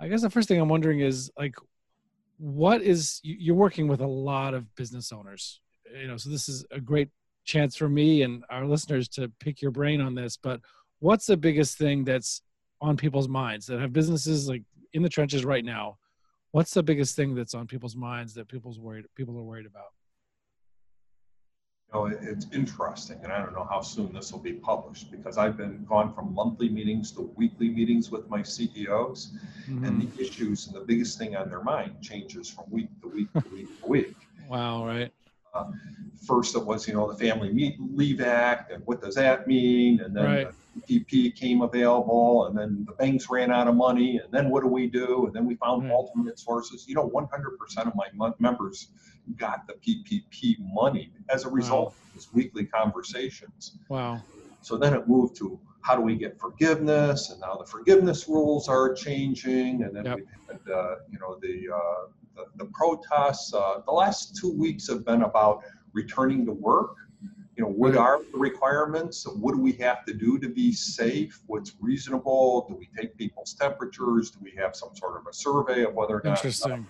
i 0.00 0.08
guess 0.08 0.22
the 0.22 0.30
first 0.30 0.48
thing 0.48 0.60
i'm 0.60 0.68
wondering 0.68 1.00
is 1.00 1.30
like 1.38 1.54
what 2.38 2.82
is 2.82 3.20
you're 3.22 3.54
working 3.54 3.88
with 3.88 4.00
a 4.00 4.06
lot 4.06 4.52
of 4.52 4.74
business 4.74 5.12
owners 5.12 5.60
you 5.98 6.08
know 6.08 6.16
so 6.16 6.28
this 6.28 6.48
is 6.48 6.64
a 6.70 6.80
great 6.80 7.08
chance 7.44 7.76
for 7.76 7.88
me 7.88 8.22
and 8.22 8.44
our 8.50 8.66
listeners 8.66 9.08
to 9.08 9.30
pick 9.40 9.62
your 9.62 9.70
brain 9.70 10.00
on 10.00 10.14
this 10.14 10.36
but 10.36 10.60
what's 11.02 11.26
the 11.26 11.36
biggest 11.36 11.78
thing 11.78 12.04
that's 12.04 12.42
on 12.80 12.96
people's 12.96 13.28
minds 13.28 13.66
that 13.66 13.80
have 13.80 13.92
businesses 13.92 14.48
like 14.48 14.62
in 14.92 15.02
the 15.02 15.08
trenches 15.08 15.44
right 15.44 15.64
now? 15.64 15.98
What's 16.52 16.74
the 16.74 16.82
biggest 16.82 17.16
thing 17.16 17.34
that's 17.34 17.54
on 17.54 17.66
people's 17.66 17.96
minds 17.96 18.34
that 18.34 18.48
people's 18.48 18.78
worried 18.78 19.06
people 19.14 19.36
are 19.38 19.42
worried 19.42 19.66
about 19.66 19.92
know, 21.92 22.06
it's 22.06 22.46
interesting, 22.52 23.18
and 23.22 23.32
I 23.32 23.38
don't 23.38 23.54
know 23.54 23.66
how 23.68 23.80
soon 23.80 24.12
this 24.12 24.32
will 24.32 24.40
be 24.40 24.54
published 24.54 25.10
because 25.10 25.38
I've 25.38 25.56
been 25.56 25.84
gone 25.84 26.14
from 26.14 26.34
monthly 26.34 26.68
meetings 26.68 27.10
to 27.12 27.22
weekly 27.36 27.68
meetings 27.68 28.10
with 28.10 28.28
my 28.28 28.42
CEOs, 28.42 29.32
mm-hmm. 29.68 29.84
and 29.84 30.02
the 30.02 30.22
issues 30.22 30.66
and 30.66 30.76
the 30.76 30.80
biggest 30.80 31.18
thing 31.18 31.36
on 31.36 31.48
their 31.48 31.62
mind 31.62 31.96
changes 32.00 32.48
from 32.48 32.64
week 32.70 32.88
to 33.02 33.08
week 33.08 33.32
to 33.32 33.44
week 33.52 33.80
to 33.80 33.86
week. 33.86 34.16
Wow, 34.48 34.86
right. 34.86 35.12
Uh, 35.54 35.64
first, 36.26 36.56
it 36.56 36.64
was 36.64 36.86
you 36.86 36.94
know 36.94 37.10
the 37.12 37.18
Family 37.18 37.76
Leave 37.78 38.20
Act 38.20 38.72
and 38.72 38.82
what 38.86 39.00
does 39.02 39.14
that 39.16 39.46
mean, 39.46 40.00
and 40.00 40.16
then 40.16 40.24
right. 40.24 40.48
the 40.86 41.00
PPP 41.00 41.36
came 41.36 41.62
available, 41.62 42.46
and 42.46 42.56
then 42.56 42.84
the 42.86 42.92
banks 42.92 43.28
ran 43.30 43.50
out 43.50 43.68
of 43.68 43.74
money, 43.74 44.18
and 44.18 44.32
then 44.32 44.50
what 44.50 44.62
do 44.62 44.68
we 44.68 44.86
do? 44.86 45.26
And 45.26 45.34
then 45.34 45.46
we 45.46 45.56
found 45.56 45.84
right. 45.84 45.92
alternate 45.92 46.38
sources. 46.38 46.86
You 46.88 46.94
know, 46.94 47.08
100% 47.08 47.86
of 47.86 47.94
my 47.94 48.32
members 48.38 48.88
got 49.36 49.66
the 49.66 49.74
PPP 49.74 50.56
money 50.72 51.12
as 51.28 51.44
a 51.44 51.50
result 51.50 51.86
wow. 51.86 51.88
of 51.88 52.14
these 52.14 52.28
weekly 52.32 52.64
conversations. 52.64 53.78
Wow. 53.88 54.22
So 54.62 54.76
then 54.76 54.94
it 54.94 55.08
moved 55.08 55.36
to 55.36 55.58
how 55.82 55.96
do 55.96 56.02
we 56.02 56.14
get 56.16 56.38
forgiveness, 56.38 57.30
and 57.30 57.40
now 57.40 57.56
the 57.56 57.66
forgiveness 57.66 58.28
rules 58.28 58.68
are 58.68 58.94
changing, 58.94 59.82
and 59.82 59.94
then 59.94 60.04
yep. 60.04 60.16
we 60.16 60.24
had 60.46 60.60
uh, 60.72 60.94
you 61.10 61.18
know 61.18 61.38
the, 61.42 61.74
uh, 61.74 62.06
the, 62.36 62.64
the 62.64 62.70
protests. 62.72 63.52
Uh, 63.52 63.80
the 63.84 63.92
last 63.92 64.36
two 64.36 64.52
weeks 64.52 64.88
have 64.88 65.04
been 65.04 65.22
about 65.22 65.64
returning 65.92 66.46
to 66.46 66.52
work. 66.52 66.96
You 67.56 67.64
know, 67.64 67.70
what 67.70 67.96
are 67.96 68.20
the 68.32 68.38
requirements? 68.38 69.26
What 69.26 69.54
do 69.54 69.60
we 69.60 69.72
have 69.72 70.06
to 70.06 70.14
do 70.14 70.38
to 70.38 70.48
be 70.48 70.72
safe? 70.72 71.40
What's 71.46 71.74
reasonable? 71.80 72.64
Do 72.68 72.74
we 72.74 72.88
take 72.98 73.16
people's 73.18 73.52
temperatures? 73.54 74.30
Do 74.30 74.38
we 74.42 74.52
have 74.56 74.74
some 74.74 74.96
sort 74.96 75.20
of 75.20 75.26
a 75.26 75.34
survey 75.34 75.84
of 75.84 75.92
whether 75.94 76.14
or 76.14 76.22
not 76.24 76.38
Interesting. 76.38 76.86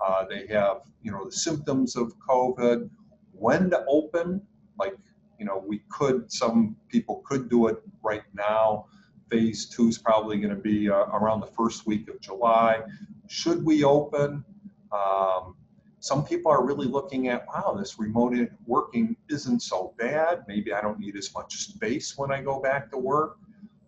Uh, 0.00 0.24
they 0.26 0.46
have, 0.46 0.82
you 1.02 1.10
know, 1.10 1.24
the 1.24 1.32
symptoms 1.32 1.96
of 1.96 2.12
COVID. 2.18 2.88
When 3.32 3.70
to 3.70 3.84
open, 3.88 4.40
like, 4.78 4.94
you 5.38 5.44
know, 5.44 5.62
we 5.66 5.82
could, 5.88 6.30
some 6.30 6.76
people 6.88 7.22
could 7.26 7.48
do 7.48 7.68
it 7.68 7.76
right 8.02 8.24
now. 8.34 8.86
Phase 9.30 9.66
two 9.66 9.88
is 9.88 9.98
probably 9.98 10.38
going 10.38 10.54
to 10.54 10.60
be 10.60 10.88
uh, 10.88 11.06
around 11.06 11.40
the 11.40 11.48
first 11.48 11.86
week 11.86 12.08
of 12.08 12.20
July. 12.20 12.80
Should 13.28 13.64
we 13.64 13.84
open? 13.84 14.44
Um, 14.92 15.56
some 15.98 16.24
people 16.24 16.52
are 16.52 16.64
really 16.64 16.86
looking 16.86 17.28
at, 17.28 17.46
wow, 17.48 17.74
this 17.76 17.98
remote 17.98 18.36
working 18.66 19.16
isn't 19.28 19.60
so 19.60 19.94
bad. 19.98 20.44
Maybe 20.46 20.72
I 20.72 20.80
don't 20.80 21.00
need 21.00 21.16
as 21.16 21.34
much 21.34 21.56
space 21.56 22.16
when 22.16 22.30
I 22.30 22.42
go 22.42 22.60
back 22.60 22.90
to 22.92 22.98
work. 22.98 23.38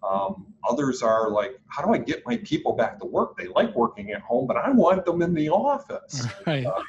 Um, 0.02 0.46
others 0.68 1.02
are 1.02 1.30
like, 1.30 1.58
how 1.68 1.84
do 1.84 1.92
I 1.92 1.98
get 1.98 2.24
my 2.26 2.36
people 2.38 2.72
back 2.72 2.98
to 3.00 3.06
work? 3.06 3.36
They 3.36 3.46
like 3.48 3.74
working 3.74 4.10
at 4.12 4.20
home, 4.20 4.46
but 4.46 4.56
I 4.56 4.70
want 4.70 5.04
them 5.04 5.22
in 5.22 5.34
the 5.34 5.48
office. 5.48 6.26
Right. 6.46 6.64
Uh, 6.64 6.82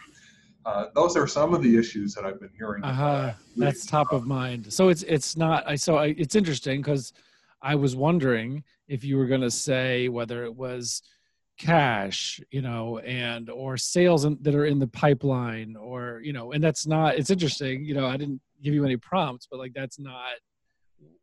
uh, 0.65 0.85
those 0.93 1.15
are 1.15 1.27
some 1.27 1.53
of 1.53 1.61
the 1.61 1.77
issues 1.77 2.13
that 2.13 2.25
I've 2.25 2.39
been 2.39 2.51
hearing. 2.57 2.83
Uh-huh. 2.83 3.31
That's 3.55 3.85
top 3.85 4.11
of 4.11 4.25
mind. 4.25 4.71
So 4.71 4.89
it's 4.89 5.03
it's 5.03 5.37
not. 5.37 5.63
I 5.67 5.75
so 5.75 5.97
I, 5.97 6.07
it's 6.17 6.35
interesting 6.35 6.81
because 6.81 7.13
I 7.61 7.75
was 7.75 7.95
wondering 7.95 8.63
if 8.87 9.03
you 9.03 9.17
were 9.17 9.27
going 9.27 9.41
to 9.41 9.51
say 9.51 10.09
whether 10.09 10.43
it 10.43 10.55
was 10.55 11.01
cash, 11.57 12.39
you 12.51 12.61
know, 12.61 12.99
and 12.99 13.49
or 13.49 13.77
sales 13.77 14.25
in, 14.25 14.37
that 14.41 14.55
are 14.55 14.65
in 14.65 14.79
the 14.79 14.87
pipeline, 14.87 15.75
or 15.75 16.21
you 16.23 16.33
know, 16.33 16.51
and 16.51 16.63
that's 16.63 16.85
not. 16.85 17.15
It's 17.15 17.29
interesting. 17.29 17.83
You 17.83 17.93
know, 17.93 18.07
I 18.07 18.17
didn't 18.17 18.41
give 18.61 18.73
you 18.73 18.85
any 18.85 18.97
prompts, 18.97 19.47
but 19.49 19.59
like 19.59 19.73
that's 19.73 19.99
not 19.99 20.33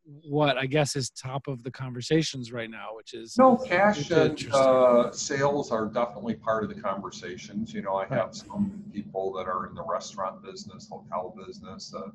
what 0.07 0.57
I 0.57 0.67
guess 0.67 0.95
is 0.95 1.11
top 1.11 1.49
of 1.49 1.63
the 1.63 1.71
conversations 1.71 2.53
right 2.53 2.71
now, 2.71 2.89
which 2.95 3.13
is 3.13 3.37
no 3.37 3.57
cash 3.57 4.11
and 4.11 4.49
uh, 4.53 5.11
sales 5.11 5.73
are 5.73 5.87
definitely 5.87 6.35
part 6.35 6.63
of 6.63 6.69
the 6.69 6.81
conversations. 6.81 7.75
You 7.75 7.83
know, 7.83 7.97
I 7.97 8.07
have 8.07 8.35
some 8.35 8.85
people 8.93 9.33
that 9.33 9.47
are 9.47 9.67
in 9.67 9.75
the 9.75 9.83
restaurant 9.83 10.45
business, 10.45 10.89
hotel 10.89 11.35
business 11.37 11.91
that 11.91 12.13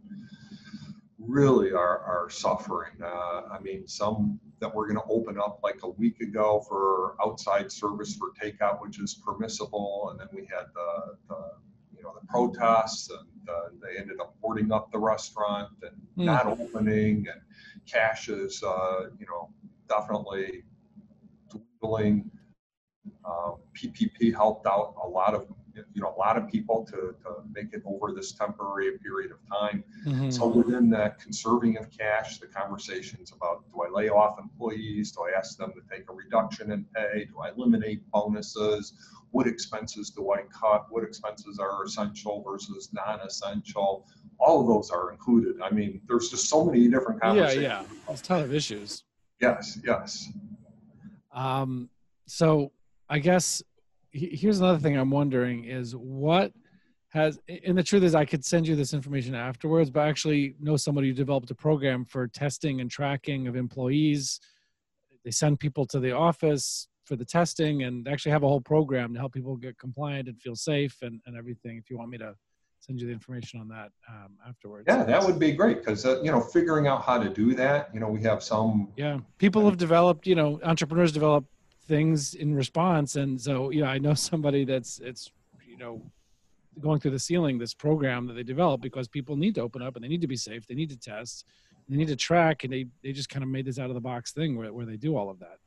really 1.19 1.71
are 1.71 1.99
are 1.99 2.30
suffering. 2.30 2.93
Uh, 3.04 3.41
I 3.51 3.60
mean, 3.62 3.88
some 3.88 4.39
that 4.60 4.73
we're 4.73 4.88
going 4.88 4.99
to 4.99 5.12
open 5.12 5.38
up 5.38 5.60
like 5.63 5.80
a 5.84 5.89
week 5.89 6.21
ago 6.21 6.63
for 6.67 7.15
outside 7.21 7.71
service 7.71 8.15
for 8.15 8.32
takeout, 8.41 8.82
which 8.82 8.99
is 8.99 9.15
permissible, 9.15 10.10
and 10.12 10.19
then 10.19 10.27
we 10.32 10.41
had 10.41 10.67
the, 10.73 11.17
the 11.27 11.51
you 11.97 12.04
know 12.04 12.13
the 12.19 12.25
protests 12.27 13.10
and 13.10 13.49
uh, 13.49 13.69
they 13.82 13.99
ended 13.99 14.19
up 14.19 14.36
boarding 14.41 14.71
up 14.71 14.91
the 14.91 14.99
restaurant 14.99 15.69
and 15.82 15.95
mm. 16.17 16.25
not 16.25 16.45
opening 16.45 17.27
and 17.32 17.41
cash 17.89 18.29
is, 18.29 18.63
uh, 18.63 19.07
you 19.19 19.25
know, 19.25 19.49
definitely 19.88 20.63
dwindling. 21.79 22.29
PPP 23.75 24.34
helped 24.34 24.67
out 24.67 24.95
a 25.03 25.07
lot 25.07 25.34
of, 25.34 25.47
you 25.93 26.01
know, 26.01 26.13
a 26.15 26.19
lot 26.19 26.38
of 26.38 26.47
people 26.47 26.86
to, 26.86 27.15
to 27.23 27.36
make 27.53 27.73
it 27.73 27.81
over 27.86 28.12
this 28.13 28.31
temporary 28.31 28.97
period 28.99 29.31
of 29.31 29.38
time. 29.49 29.84
Mm-hmm. 30.05 30.29
So 30.29 30.47
within 30.47 30.89
that 30.91 31.19
conserving 31.19 31.77
of 31.77 31.89
cash, 31.91 32.39
the 32.39 32.47
conversations 32.47 33.31
about 33.31 33.63
do 33.71 33.81
I 33.81 33.89
lay 33.89 34.10
off 34.10 34.39
employees? 34.39 35.12
Do 35.12 35.23
I 35.23 35.38
ask 35.38 35.57
them 35.57 35.73
to 35.73 35.95
take 35.95 36.10
a 36.10 36.13
reduction 36.13 36.71
in 36.71 36.86
pay? 36.95 37.25
Do 37.25 37.39
I 37.39 37.49
eliminate 37.49 38.10
bonuses? 38.12 38.93
What 39.31 39.47
expenses 39.47 40.10
do 40.10 40.31
I 40.34 40.41
cut? 40.53 40.88
What 40.89 41.03
expenses 41.03 41.60
are 41.60 41.84
essential 41.84 42.43
versus 42.43 42.89
non-essential? 42.93 44.05
all 44.41 44.62
of 44.62 44.67
those 44.67 44.89
are 44.89 45.12
included. 45.12 45.62
I 45.62 45.69
mean, 45.69 46.01
there's 46.07 46.29
just 46.29 46.49
so 46.49 46.65
many 46.65 46.88
different 46.88 47.21
conversations. 47.21 47.63
Yeah, 47.63 47.81
yeah, 47.81 47.97
there's 48.07 48.21
a 48.21 48.23
ton 48.23 48.41
of 48.41 48.53
issues. 48.53 49.03
Yes, 49.39 49.79
yes. 49.86 50.29
Um, 51.31 51.89
so 52.25 52.71
I 53.10 53.19
guess 53.19 53.62
here's 54.12 54.60
another 54.60 54.80
thing 54.80 54.97
I'm 54.97 55.12
wondering 55.12 55.65
is 55.65 55.95
what 55.95 56.52
has, 57.10 57.39
and 57.65 57.78
the 57.78 57.84
truth 57.84 58.04
is 58.04 58.15
I 58.15 58.26
could 58.26 58.45
send 58.45 58.67
you 58.67 58.76
this 58.76 58.93
information 58.93 59.36
afterwards, 59.36 59.89
but 59.89 60.02
I 60.02 60.10
actually 60.10 60.56
know 60.60 60.78
somebody 60.78 61.08
who 61.08 61.13
developed 61.13 61.52
a 61.52 61.56
program 61.56 62.06
for 62.06 62.28
testing 62.28 62.82
and 62.82 62.89
tracking 62.89 63.47
of 63.47 63.56
employees. 63.56 64.39
They 65.26 65.32
send 65.32 65.60
people 65.60 65.86
to 65.88 66.00
the 66.00 66.12
office 66.12 66.88
for 67.06 67.15
the 67.15 67.26
testing 67.26 67.84
and 67.84 68.08
actually 68.08 68.32
have 68.32 68.43
a 68.43 68.47
whole 68.47 68.62
program 68.62 69.13
to 69.13 69.19
help 69.19 69.34
people 69.34 69.56
get 69.58 69.78
compliant 69.78 70.30
and 70.30 70.41
feel 70.41 70.56
safe 70.56 70.97
and, 71.02 71.19
and 71.26 71.36
everything. 71.36 71.78
If 71.78 71.89
you 71.89 71.97
want 71.97 72.12
me 72.12 72.17
to 72.19 72.36
send 72.80 73.00
you 73.00 73.08
the 73.08 73.13
information 73.13 73.60
on 73.60 73.67
that 73.69 73.91
um, 74.10 74.32
afterwards. 74.47 74.86
Yeah, 74.88 75.04
that 75.04 75.24
would 75.24 75.38
be 75.38 75.52
great 75.52 75.78
because 75.78 76.06
uh, 76.06 76.21
you 76.21 76.32
know 76.32 76.41
figuring 76.41 76.88
out 76.88 77.04
how 77.04 77.21
to 77.21 77.30
do 77.30 77.54
that. 77.56 77.89
You 77.93 78.00
know, 78.00 78.08
we 78.08 78.21
have 78.24 78.43
some. 78.43 78.89
Yeah, 78.97 79.19
people 79.38 79.65
have 79.65 79.78
developed. 79.78 80.26
You 80.26 80.36
know, 80.36 80.60
entrepreneurs 80.63 81.12
develop 81.12 81.45
things 81.91 82.36
in 82.36 82.56
response, 82.56 83.17
and 83.17 83.39
so 83.39 83.69
you 83.69 83.82
know, 83.82 83.88
I 83.88 83.99
know 83.99 84.13
somebody 84.32 84.63
that's 84.63 84.99
it's 84.99 85.30
you 85.67 85.77
know 85.77 86.01
going 86.80 86.99
through 87.01 87.12
the 87.12 87.19
ceiling 87.19 87.60
this 87.60 87.73
program 87.73 88.25
that 88.27 88.34
they 88.34 88.43
developed 88.43 88.82
because 88.82 89.08
people 89.08 89.36
need 89.36 89.54
to 89.56 89.62
open 89.62 89.82
up 89.82 89.95
and 89.95 90.04
they 90.04 90.08
need 90.08 90.21
to 90.21 90.27
be 90.27 90.38
safe, 90.38 90.65
they 90.65 90.73
need 90.73 90.89
to 90.89 90.97
test, 90.97 91.45
they 91.89 91.97
need 91.97 92.08
to 92.08 92.15
track, 92.15 92.63
and 92.63 92.71
they 92.71 92.86
they 93.04 93.12
just 93.12 93.30
kind 93.30 93.43
of 93.43 93.49
made 93.49 93.65
this 93.65 93.77
out 93.77 93.89
of 93.89 93.95
the 93.95 94.01
box 94.01 94.32
thing 94.32 94.58
where 94.58 94.71
where 94.73 94.86
they 94.86 94.97
do 94.97 95.17
all 95.17 95.30
of 95.30 95.38
that. 95.39 95.58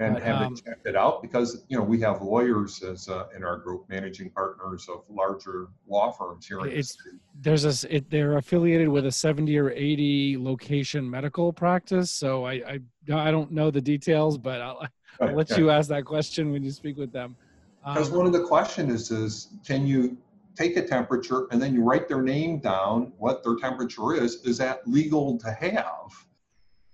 And 0.00 0.14
but, 0.14 0.22
have 0.22 0.40
um, 0.40 0.52
it 0.54 0.64
checked 0.64 0.86
it 0.86 0.96
out? 0.96 1.20
Because 1.20 1.64
you 1.68 1.76
know 1.76 1.82
we 1.82 2.00
have 2.00 2.22
lawyers 2.22 2.82
as 2.82 3.08
uh, 3.08 3.26
in 3.36 3.44
our 3.44 3.58
group 3.58 3.84
managing 3.90 4.30
partners 4.30 4.88
of 4.88 5.02
larger 5.10 5.68
law 5.86 6.10
firms 6.12 6.46
here 6.46 6.60
it's 6.64 6.96
there's 7.40 7.64
a 7.66 7.94
it, 7.94 8.08
they're 8.08 8.38
affiliated 8.38 8.88
with 8.88 9.04
a 9.06 9.12
70 9.12 9.58
or 9.58 9.70
80 9.70 10.38
location 10.38 11.08
medical 11.10 11.52
practice. 11.52 12.10
So 12.10 12.46
i 12.46 12.52
i, 12.52 12.78
I 13.12 13.30
don't 13.30 13.50
know 13.50 13.70
the 13.70 13.80
details 13.80 14.38
but 14.38 14.60
i'll, 14.60 14.86
I'll 15.20 15.34
let 15.34 15.56
you 15.56 15.70
ask 15.70 15.88
that 15.88 16.04
question 16.04 16.52
when 16.52 16.62
you 16.62 16.70
speak 16.70 16.96
with 16.96 17.12
them 17.12 17.36
because 17.84 18.10
um, 18.10 18.16
one 18.16 18.26
of 18.26 18.32
the 18.32 18.42
questions 18.42 18.92
is 18.92 19.10
is 19.10 19.48
can 19.66 19.86
you 19.86 20.16
take 20.56 20.76
a 20.76 20.86
temperature 20.86 21.46
and 21.50 21.60
then 21.62 21.74
you 21.74 21.82
write 21.82 22.08
their 22.08 22.22
name 22.22 22.58
down 22.58 23.12
what 23.18 23.42
their 23.42 23.56
temperature 23.56 24.14
is 24.14 24.36
is 24.44 24.58
that 24.58 24.86
legal 24.86 25.38
to 25.38 25.50
have 25.52 26.12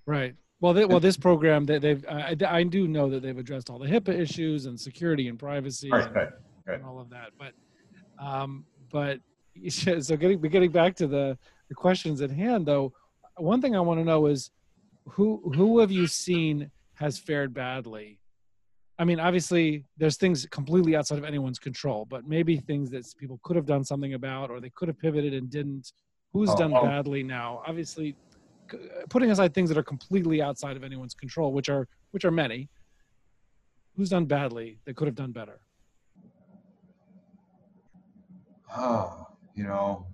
right 0.06 0.34
well, 0.64 0.72
they, 0.72 0.86
well, 0.86 0.98
this 0.98 1.18
program 1.18 1.66
that 1.66 1.82
they've, 1.82 2.02
I, 2.08 2.34
I 2.48 2.62
do 2.62 2.88
know 2.88 3.10
that 3.10 3.20
they've 3.20 3.36
addressed 3.36 3.68
all 3.68 3.78
the 3.78 3.86
HIPAA 3.86 4.18
issues 4.18 4.64
and 4.64 4.80
security 4.80 5.28
and 5.28 5.38
privacy 5.38 5.90
right, 5.90 6.06
and, 6.06 6.16
right, 6.16 6.28
right. 6.66 6.76
and, 6.76 6.84
all 6.86 6.98
of 6.98 7.10
that. 7.10 7.32
But, 7.38 7.52
um, 8.18 8.64
but 8.90 9.20
so 9.68 10.16
getting 10.16 10.40
getting 10.40 10.70
back 10.70 10.96
to 10.96 11.06
the 11.06 11.36
the 11.68 11.74
questions 11.74 12.22
at 12.22 12.30
hand, 12.30 12.64
though, 12.64 12.94
one 13.36 13.60
thing 13.60 13.76
I 13.76 13.80
want 13.80 14.00
to 14.00 14.04
know 14.04 14.24
is 14.24 14.50
who 15.06 15.52
who 15.54 15.80
have 15.80 15.90
you 15.90 16.06
seen 16.06 16.70
has 16.94 17.18
fared 17.18 17.52
badly 17.54 18.18
I 18.98 19.04
mean, 19.04 19.18
obviously, 19.18 19.84
there's 19.96 20.16
things 20.16 20.46
completely 20.46 20.94
outside 20.94 21.18
of 21.18 21.24
anyone's 21.24 21.58
control, 21.58 22.04
but 22.04 22.28
maybe 22.28 22.58
things 22.58 22.90
that 22.90 23.04
people 23.18 23.40
could 23.42 23.56
have 23.56 23.66
done 23.66 23.82
something 23.84 24.14
about, 24.14 24.50
or 24.50 24.60
they 24.60 24.70
could 24.70 24.86
have 24.88 24.98
pivoted 24.98 25.34
and 25.34 25.50
didn't. 25.50 25.92
Who's 26.32 26.50
Oh, 26.50 26.56
done 26.56 26.72
oh. 26.74 26.82
badly 26.82 27.22
now? 27.22 27.62
Obviously, 27.66 28.16
putting 29.08 29.30
aside 29.30 29.52
things 29.52 29.68
that 29.68 29.78
are 29.78 29.82
completely 29.82 30.40
outside 30.40 30.76
of 30.76 30.84
anyone's 30.84 31.14
control, 31.14 31.52
which 31.52 31.68
are 31.68 31.88
which 32.12 32.24
are 32.24 32.30
many. 32.30 32.68
Who's 33.96 34.10
done 34.10 34.26
badly 34.26 34.78
that 34.84 34.96
could 34.96 35.06
have 35.08 35.14
done 35.16 35.32
better? 35.32 35.60
Ah, 38.70 39.26
you 39.54 39.64
know, 39.64 40.06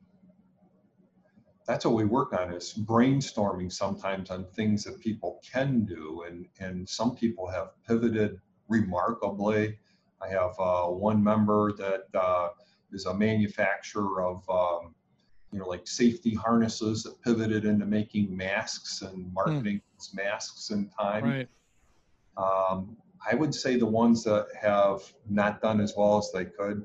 that's 1.70 1.84
what 1.84 1.94
we 1.94 2.04
work 2.04 2.32
on 2.32 2.52
is 2.52 2.74
brainstorming 2.76 3.72
sometimes 3.72 4.28
on 4.30 4.44
things 4.56 4.82
that 4.82 4.98
people 4.98 5.40
can 5.48 5.84
do, 5.84 6.24
and 6.26 6.46
and 6.58 6.88
some 6.88 7.14
people 7.14 7.48
have 7.48 7.68
pivoted 7.86 8.40
remarkably. 8.68 9.78
I 10.20 10.28
have 10.30 10.58
uh, 10.58 10.86
one 10.86 11.22
member 11.22 11.72
that 11.74 12.06
uh, 12.12 12.48
is 12.90 13.06
a 13.06 13.14
manufacturer 13.14 14.20
of 14.20 14.42
um, 14.50 14.96
you 15.52 15.60
know 15.60 15.68
like 15.68 15.86
safety 15.86 16.34
harnesses 16.34 17.04
that 17.04 17.22
pivoted 17.22 17.64
into 17.64 17.86
making 17.86 18.36
masks 18.36 19.02
and 19.02 19.32
marketing 19.32 19.80
those 19.96 20.10
masks 20.12 20.70
in 20.70 20.90
time. 21.00 21.24
Right. 21.24 21.48
Um, 22.36 22.96
I 23.30 23.36
would 23.36 23.54
say 23.54 23.76
the 23.76 23.86
ones 23.86 24.24
that 24.24 24.48
have 24.60 25.02
not 25.28 25.62
done 25.62 25.80
as 25.80 25.94
well 25.96 26.18
as 26.18 26.32
they 26.34 26.46
could, 26.46 26.84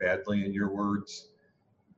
badly 0.00 0.46
in 0.46 0.54
your 0.54 0.70
words, 0.70 1.28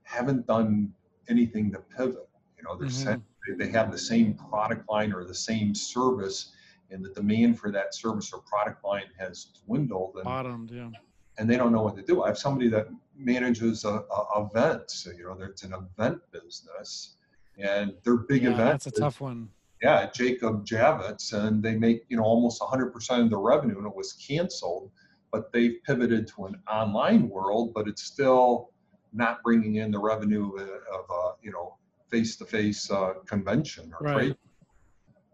haven't 0.02 0.48
done 0.48 0.92
anything 1.28 1.72
to 1.72 1.78
pivot. 1.78 2.28
You 2.56 2.64
know, 2.64 2.76
they're 2.76 2.88
Mhm. 2.88 2.92
set, 2.92 3.20
they- 3.58 3.68
have 3.70 3.90
the 3.92 3.98
same 3.98 4.34
product 4.34 4.88
line 4.88 5.12
or 5.12 5.24
the 5.24 5.34
same 5.34 5.74
service, 5.74 6.52
and 6.90 7.04
the 7.04 7.10
demand 7.10 7.58
for 7.58 7.70
that 7.70 7.94
service 7.94 8.32
or 8.32 8.40
product 8.42 8.84
line 8.84 9.08
has 9.18 9.46
dwindled, 9.66 10.14
and, 10.16 10.24
Bottomed. 10.24 10.70
Yeah. 10.70 10.90
and 11.38 11.48
they 11.50 11.56
don't 11.56 11.72
know 11.72 11.82
what 11.82 11.96
to 11.96 12.02
do. 12.02 12.22
I 12.22 12.28
have 12.28 12.38
somebody 12.38 12.68
that 12.70 12.88
manages 13.16 13.84
a, 13.84 13.88
a 14.10 14.44
events. 14.46 15.06
You 15.06 15.24
know, 15.24 15.37
it's 15.44 15.62
an 15.64 15.74
event 15.74 16.20
business, 16.30 17.16
and 17.58 17.94
their 18.04 18.16
big 18.16 18.42
yeah, 18.44 18.50
event 18.52 18.70
That's 18.82 18.87
a 18.87 18.90
tough 18.92 19.20
one. 19.20 19.50
yeah, 19.82 20.08
Jacob 20.10 20.64
Javits, 20.64 21.32
and 21.32 21.62
they 21.62 21.76
make 21.76 22.04
you 22.08 22.16
know 22.16 22.24
almost 22.24 22.60
100% 22.62 23.20
of 23.24 23.30
the 23.30 23.37
revenue, 23.38 23.78
and 23.78 23.87
it 23.87 23.94
was 23.94 24.12
canceled. 24.14 24.90
But 25.32 25.52
they've 25.52 25.78
pivoted 25.84 26.28
to 26.28 26.44
an 26.46 26.62
online 26.70 27.28
world, 27.28 27.74
but 27.74 27.88
it's 27.88 28.02
still 28.04 28.70
not 29.14 29.42
bringing 29.42 29.77
in 29.77 29.90
the 29.90 29.98
revenue 29.98 30.53
of, 30.55 30.61
a- 30.61 30.81
of 30.92 31.05
a 31.11 31.33
you 31.42 31.53
know 31.53 31.77
face-to-face 32.11 32.90
uh, 32.90 33.14
convention 33.27 33.92
or 33.98 34.05
Right. 34.05 34.14
trade. 34.14 34.37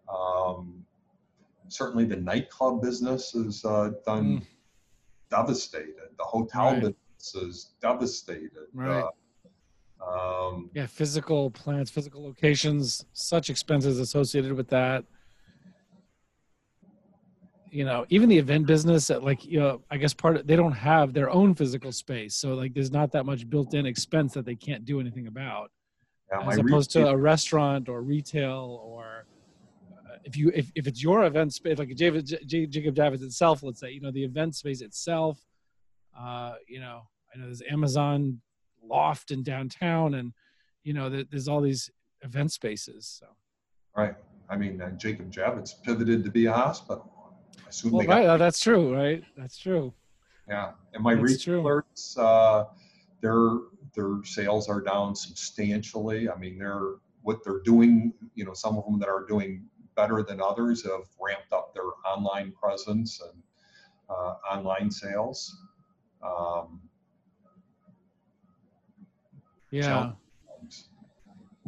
Um, 0.09 0.85
certainly, 1.69 2.05
the 2.05 2.17
nightclub 2.17 2.81
business 2.83 3.35
is 3.35 3.65
uh, 3.65 3.91
done 4.07 4.41
Mm. 4.41 4.47
devastated. 5.31 6.11
The 6.19 6.25
hotel 6.25 6.73
Right. 6.73 6.81
business 6.81 7.35
is 7.35 7.75
devastated. 7.81 8.51
Right. 8.73 9.05
Uh, 10.01 10.49
um, 10.49 10.71
Yeah, 10.75 10.87
physical 10.87 11.51
plants, 11.51 11.91
physical 11.91 12.23
locations, 12.23 13.05
such 13.13 13.51
expenses 13.51 13.99
associated 13.99 14.53
with 14.55 14.69
that. 14.69 15.05
You 17.71 17.85
know, 17.85 18.05
even 18.09 18.29
the 18.29 18.39
event 18.39 18.67
business, 18.67 19.11
uh, 19.11 19.21
like 19.21 19.45
you 19.45 19.61
know, 19.61 19.83
I 19.91 19.97
guess 19.97 20.13
part 20.13 20.37
of 20.37 20.47
they 20.47 20.57
don't 20.57 20.73
have 20.73 21.13
their 21.13 21.31
own 21.31 21.55
physical 21.55 21.93
space, 21.93 22.35
so 22.35 22.55
like 22.55 22.75
there's 22.75 22.91
not 22.91 23.13
that 23.13 23.27
much 23.27 23.49
built-in 23.49 23.87
expense 23.87 24.35
that 24.35 24.45
they 24.45 24.57
can't 24.57 24.85
do 24.85 24.99
anything 24.99 25.29
about, 25.29 25.71
yeah, 26.33 26.47
as 26.49 26.59
opposed 26.59 26.91
to 26.93 27.09
a 27.09 27.17
restaurant 27.17 27.89
or 27.89 28.03
retail 28.03 28.81
or 28.85 29.27
uh, 29.93 30.17
if 30.25 30.37
you 30.37 30.51
if, 30.55 30.73
if 30.75 30.87
it's 30.87 31.03
your 31.03 31.25
event 31.25 31.55
space, 31.55 31.79
like 31.79 31.95
Jacob, 31.95 32.25
J- 32.25 32.67
Jacob 32.67 32.95
Javits 32.97 33.23
itself, 33.23 33.63
let's 33.63 33.79
say, 33.79 33.91
you 33.93 34.01
know, 34.01 34.11
the 34.11 34.25
event 34.25 34.57
space 34.57 34.81
itself, 34.81 35.39
uh, 36.19 36.55
you 36.67 36.81
know, 36.81 37.03
I 37.33 37.39
know 37.39 37.45
there's 37.45 37.63
Amazon 37.71 38.41
loft 38.83 39.31
in 39.31 39.45
downtown 39.45 40.15
and 40.15 40.33
you 40.83 40.93
know 40.95 41.09
there, 41.09 41.23
there's 41.31 41.47
all 41.47 41.61
these 41.61 41.91
event 42.23 42.51
spaces 42.51 43.07
so 43.21 43.27
Right. 43.97 44.15
I 44.49 44.57
mean, 44.57 44.81
uh, 44.81 44.91
Jacob 44.91 45.33
Javits 45.33 45.71
pivoted 45.83 46.25
to 46.25 46.31
be 46.31 46.47
a 46.47 46.53
hospital. 46.53 47.13
Assume 47.71 47.93
well 47.93 48.07
right 48.07 48.27
uh, 48.27 48.37
that's 48.37 48.61
true 48.61 48.95
right 48.95 49.25
that's 49.37 49.57
true 49.57 49.95
yeah. 50.51 50.73
And 50.93 51.03
my 51.03 51.15
That's 51.15 51.47
retailers, 51.47 52.17
uh, 52.19 52.65
their 53.23 53.59
their 53.95 54.19
sales 54.25 54.69
are 54.69 54.81
down 54.81 55.15
substantially. 55.15 56.29
I 56.29 56.37
mean, 56.37 56.59
they're 56.59 56.97
what 57.23 57.45
they're 57.45 57.61
doing. 57.61 58.13
You 58.35 58.45
know, 58.45 58.53
some 58.53 58.77
of 58.77 58.85
them 58.85 58.99
that 58.99 59.09
are 59.09 59.25
doing 59.27 59.65
better 59.95 60.23
than 60.23 60.41
others 60.43 60.83
have 60.83 61.07
ramped 61.21 61.53
up 61.53 61.73
their 61.73 61.85
online 62.05 62.53
presence 62.53 63.21
and 63.21 63.43
uh, 64.11 64.35
online 64.51 64.91
sales. 64.91 65.57
Um, 66.23 66.81
yeah. 69.71 70.13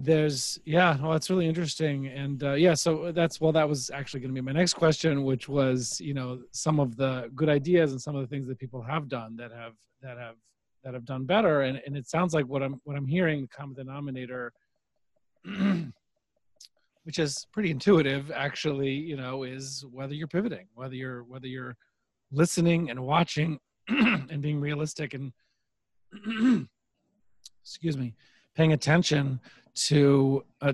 There's 0.03 0.59
yeah 0.65 1.01
well 1.01 1.13
that's 1.13 1.31
really 1.31 1.47
interesting. 1.47 2.09
And 2.09 2.43
uh, 2.43 2.55
yeah 2.55 2.75
so 2.75 3.13
that's 3.13 3.41
well 3.41 3.53
that 3.53 3.69
was 3.69 3.91
actually 3.91 4.21
going 4.21 4.35
to 4.35 4.41
be 4.41 4.45
my 4.45 4.53
next 4.53 4.75
question 4.75 5.23
which 5.23 5.49
was 5.49 6.01
you 6.01 6.13
know 6.13 6.41
some 6.51 6.81
of 6.81 6.97
the 6.97 7.31
good 7.37 7.49
ideas 7.49 7.93
and 7.93 8.03
some 8.03 8.17
of 8.17 8.23
the 8.23 8.27
things 8.27 8.49
that 8.49 8.59
people 8.59 8.83
have 8.83 9.09
done 9.09 9.37
that 9.37 9.53
have 9.53 9.75
that 10.03 10.19
have 10.19 10.35
that 10.83 10.95
have 10.95 11.05
done 11.05 11.25
better. 11.25 11.63
And, 11.63 11.81
and 11.87 11.97
it 11.97 12.09
sounds 12.09 12.35
like 12.35 12.47
what 12.47 12.63
i'm 12.63 12.81
what 12.85 12.97
i'm 12.97 13.07
hearing 13.07 13.43
the 13.43 13.49
common 13.49 13.75
denominator 13.75 14.53
which 17.05 17.19
is 17.19 17.47
pretty 17.53 17.71
intuitive 17.71 18.31
actually 18.33 18.91
you 18.93 19.17
know 19.17 19.45
is 19.45 19.85
whether 19.91 20.15
you're 20.15 20.29
pivoting 20.29 20.67
whether 20.75 20.95
you're 20.95 21.23
whether 21.25 21.47
you're 21.47 21.77
listening 22.33 22.91
and 22.91 22.99
watching 22.99 23.59
and 23.89 24.43
being 24.43 24.61
realistic 24.61 25.15
and 25.15 25.33
excuse 27.63 27.97
me 27.97 28.15
paying 28.55 28.73
attention 28.73 29.41
to 29.75 30.45
uh, 30.61 30.73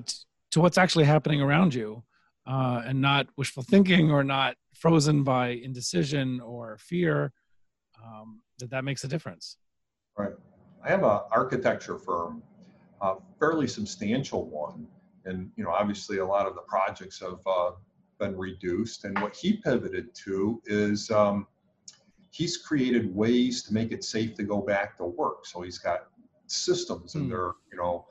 to 0.51 0.61
what's 0.61 0.79
actually 0.79 1.05
happening 1.05 1.41
around 1.41 1.75
you 1.75 2.03
uh, 2.47 2.83
and 2.87 3.01
not 3.01 3.27
wishful 3.37 3.63
thinking 3.63 4.11
or 4.11 4.25
not 4.25 4.57
frozen 4.75 5.23
by 5.23 5.49
indecision 5.49 6.41
or 6.41 6.79
fear 6.79 7.33
um, 8.05 8.41
that 8.59 8.71
that 8.71 8.85
makes 8.85 9.05
a 9.05 9.09
difference 9.09 9.57
Right. 10.19 10.33
I 10.85 10.89
have 10.89 11.05
an 11.05 11.21
architecture 11.31 11.97
firm, 11.97 12.43
a 13.01 13.15
fairly 13.39 13.69
substantial 13.69 14.51
one, 14.51 14.89
and 15.25 15.51
you 15.57 15.63
know, 15.63 15.71
obviously, 15.71 16.19
a 16.19 16.27
lot 16.27 16.47
of 16.47 16.57
the 16.57 16.63
projects 16.63 17.21
have 17.21 17.39
uh, 17.47 17.71
been 18.19 18.37
reduced. 18.37 19.05
And 19.05 19.17
what 19.21 19.37
he 19.37 19.59
pivoted 19.59 20.13
to 20.25 20.61
is 20.67 21.11
um, 21.13 21.47
he's 22.33 22.57
created 22.57 23.15
ways 23.15 23.63
to 23.65 23.73
make 23.75 23.93
it 23.93 24.03
safe 24.03 24.35
to 24.35 24.43
go 24.43 24.61
back 24.61 24.97
to 24.99 25.05
work. 25.05 25.47
So 25.47 25.63
he's 25.63 25.79
got 25.79 26.09
systems, 26.51 27.15
and 27.15 27.25
Hmm. 27.25 27.31
they're 27.31 27.53
you 27.73 27.79
know. 27.79 28.07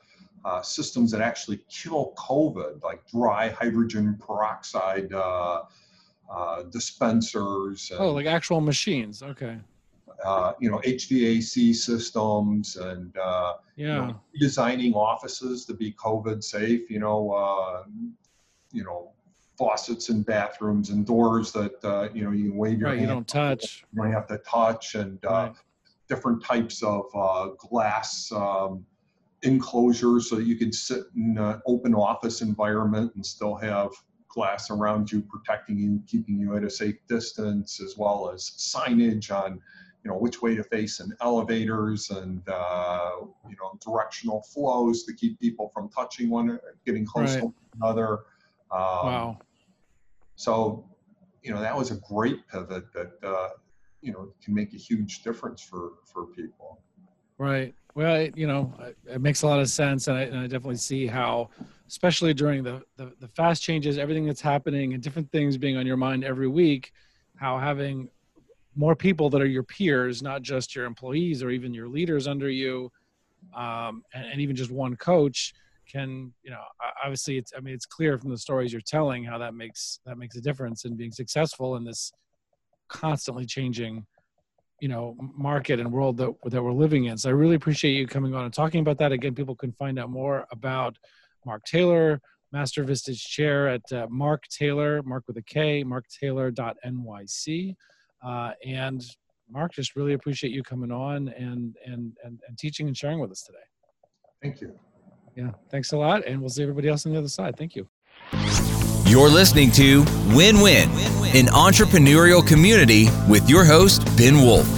Uh, 0.46 0.62
systems 0.62 1.12
that 1.12 1.20
actually 1.20 1.60
kill 1.68 2.14
COVID, 2.16 2.82
like 2.82 3.06
dry 3.10 3.50
hydrogen 3.50 4.18
peroxide 4.26 5.12
uh, 5.12 5.64
uh, 6.32 6.64
dispensers. 6.64 7.92
And, 7.92 8.00
oh 8.00 8.12
like 8.14 8.28
actual 8.28 8.62
machines 8.62 9.22
okay 9.24 9.60
uh, 10.24 10.54
you 10.60 10.70
know, 10.72 10.80
HVAC 10.86 11.76
systems 11.76 12.76
and, 12.78 13.16
uh, 13.18 13.54
you 13.76 13.86
yeah 13.86 14.08
know, 14.08 14.22
designing 14.40 14.94
offices 14.94 15.66
to 15.66 15.74
be 15.74 15.92
COVID 15.94 16.44
safe, 16.44 16.90
you 16.90 17.00
know, 17.00 17.32
uh, 17.32 17.84
you 18.72 18.84
know, 18.84 19.12
faucets 19.58 20.10
and 20.10 20.26
bathrooms 20.26 20.90
and 20.92 21.06
doors 21.06 21.52
that, 21.52 21.84
uh, 21.84 22.10
you 22.14 22.24
know, 22.24 22.32
you 22.32 22.50
can 22.50 22.58
wave 22.58 22.80
your 22.80 22.90
right 22.90 23.00
you 23.00 23.08
don't 23.08 23.28
touch 23.28 23.86
You 23.92 24.02
don't 24.04 24.12
have 24.14 24.28
to 24.28 24.38
touch 24.40 24.96
and, 24.96 25.24
uh, 25.26 25.30
Right. 25.30 25.56
Different 26.08 26.44
types 26.44 26.84
of, 26.84 27.06
uh, 27.16 27.50
glass, 27.58 28.32
um, 28.32 28.86
enclosures 29.44 30.30
so 30.30 30.36
that 30.36 30.46
you 30.46 30.56
can 30.56 30.72
sit 30.72 31.06
in 31.16 31.38
an 31.38 31.62
open 31.66 31.94
office 31.94 32.42
environment 32.42 33.12
and 33.16 33.26
still 33.26 33.56
have 33.56 33.90
glass 34.28 34.70
around 34.72 35.12
you 35.12 35.22
protecting 35.22 35.78
you, 35.78 36.02
keeping 36.08 36.40
you 36.40 36.56
at 36.56 36.64
a 36.64 36.70
safe 36.70 36.96
distance, 37.08 37.80
as 37.82 37.98
well 37.98 38.30
as 38.30 38.42
signage 38.58 39.32
on, 39.32 39.60
you 40.04 40.12
know, 40.12 40.18
which 40.18 40.42
way 40.42 40.56
to 40.56 40.64
face 40.64 41.00
in 41.00 41.12
elevators 41.22 42.10
and, 42.10 42.48
uh, 42.50 43.12
you 43.48 43.56
know, 43.60 43.78
directional 43.86 44.42
flows 44.42 45.04
to 45.04 45.14
keep 45.14 45.40
people 45.40 45.70
from 45.74 45.90
touching 45.90 46.30
one, 46.30 46.60
getting 46.86 47.06
close 47.06 47.34
Right. 47.34 47.40
to 47.40 47.46
one 47.46 47.54
another. 47.82 48.12
Um, 48.72 49.06
wow 49.06 49.38
So, 50.36 50.88
you 51.42 51.52
know, 51.52 51.60
that 51.60 51.76
was 51.76 51.92
a 51.92 51.96
great 51.96 52.48
pivot 52.48 52.92
that, 52.94 53.12
uh, 53.24 53.50
you 54.02 54.12
know, 54.14 54.34
can 54.44 54.54
make 54.54 54.74
a 54.74 54.78
huge 54.78 55.24
difference 55.24 55.62
for, 55.62 55.94
for 56.06 56.28
people. 56.28 56.82
Right. 57.38 57.74
Well, 57.96 58.30
you 58.36 58.48
know, 58.48 58.74
it- 58.80 58.98
it 59.16 59.22
makes 59.22 59.42
a 59.42 59.48
lot 59.48 59.60
of 59.60 59.70
sense, 59.70 60.08
and 60.08 60.18
I, 60.18 60.22
and 60.22 60.38
I 60.38 60.44
definitely 60.44 60.76
see 60.78 61.08
how, 61.08 61.50
especially 61.88 62.34
during 62.34 62.64
the, 62.64 62.84
the 62.96 63.14
the 63.20 63.28
fast 63.30 63.64
changes, 63.64 63.98
everything 63.98 64.26
that's 64.26 64.42
happening, 64.42 64.94
and 64.94 65.02
different 65.02 65.32
things 65.32 65.58
being 65.58 65.78
on 65.78 65.88
your 65.88 65.98
mind 65.98 66.24
every 66.24 66.48
week, 66.48 66.92
how 67.38 67.58
having 67.58 68.10
more 68.76 68.96
people 68.96 69.30
that 69.32 69.42
are 69.42 69.48
your 69.48 69.64
peers, 69.64 70.22
not 70.22 70.44
just 70.44 70.76
your 70.76 70.86
employees 70.86 71.42
or 71.42 71.50
even 71.50 71.74
your 71.74 71.88
leaders 71.88 72.28
under 72.28 72.50
you, 72.50 72.92
um, 73.56 74.04
and, 74.14 74.26
and 74.28 74.42
even 74.42 74.56
just 74.56 74.70
one 74.72 74.96
coach 74.98 75.54
can, 75.92 76.34
you 76.44 76.52
know, 76.52 76.62
obviously, 77.04 77.38
it's 77.38 77.54
I 77.58 77.62
mean, 77.62 77.74
it's 77.74 77.86
clear 77.86 78.18
from 78.18 78.30
the 78.30 78.38
stories 78.38 78.72
you're 78.72 78.82
telling 78.82 79.24
how 79.24 79.38
that 79.40 79.54
makes 79.56 80.00
that 80.06 80.18
makes 80.18 80.36
a 80.36 80.42
difference 80.42 80.86
in 80.86 80.96
being 80.96 81.12
successful 81.12 81.78
in 81.78 81.84
this 81.84 82.12
constantly 82.90 83.46
changing 83.46 84.06
you 84.80 84.88
know 84.88 85.16
market 85.36 85.80
and 85.80 85.92
world 85.92 86.18
that, 86.18 86.34
that 86.46 86.64
we're 86.64 86.72
living 86.72 87.06
in. 87.06 87.18
So 87.18 87.30
i 87.30 87.34
really 87.34 87.56
appreciate 87.56 87.94
you 87.94 88.08
coming 88.08 88.34
on 88.36 88.46
and 88.46 88.54
talking 88.54 88.82
about 88.82 88.98
that. 89.00 89.12
Again 89.12 89.36
people 89.36 89.56
can 89.56 89.72
find 89.72 90.00
out 90.00 90.10
more 90.10 90.46
about 90.52 90.98
mark 91.46 91.64
taylor 91.66 92.22
master 92.52 92.84
vistage 92.84 93.20
chair 93.20 93.68
at 93.68 93.92
uh, 93.92 94.08
mark 94.10 94.44
taylor 94.48 95.02
mark 95.04 95.24
with 95.28 95.38
a 95.38 95.42
k 95.42 95.84
mark 95.84 96.06
marktaylor.nyc 96.24 97.76
uh, 98.26 98.52
and 98.66 99.04
mark 99.50 99.74
just 99.74 99.96
really 99.96 100.14
appreciate 100.14 100.52
you 100.52 100.64
coming 100.64 100.92
on 100.92 101.30
and, 101.30 101.76
and 101.86 102.18
and 102.24 102.40
and 102.48 102.58
teaching 102.58 102.88
and 102.88 102.98
sharing 102.98 103.20
with 103.20 103.32
us 103.32 103.44
today. 103.44 103.58
Thank 104.42 104.62
you. 104.62 104.78
yeah 105.36 105.52
thanks 105.72 105.92
a 105.94 105.98
lot 105.98 106.26
and 106.26 106.40
we'll 106.40 106.50
see 106.50 106.62
everybody 106.62 106.88
else 106.90 107.06
on 107.06 107.14
the 107.14 107.18
other 107.18 107.30
side. 107.30 107.58
Thank 107.58 107.76
you 107.76 107.88
You're 109.08 109.30
listening 109.30 109.72
to 109.72 110.04
Win 110.36 110.60
Win, 110.60 110.90
an 111.34 111.46
entrepreneurial 111.48 112.46
community 112.46 113.08
with 113.30 113.50
your 113.50 113.64
host, 113.64 114.04
Ben 114.18 114.36
Wolf. 114.42 114.77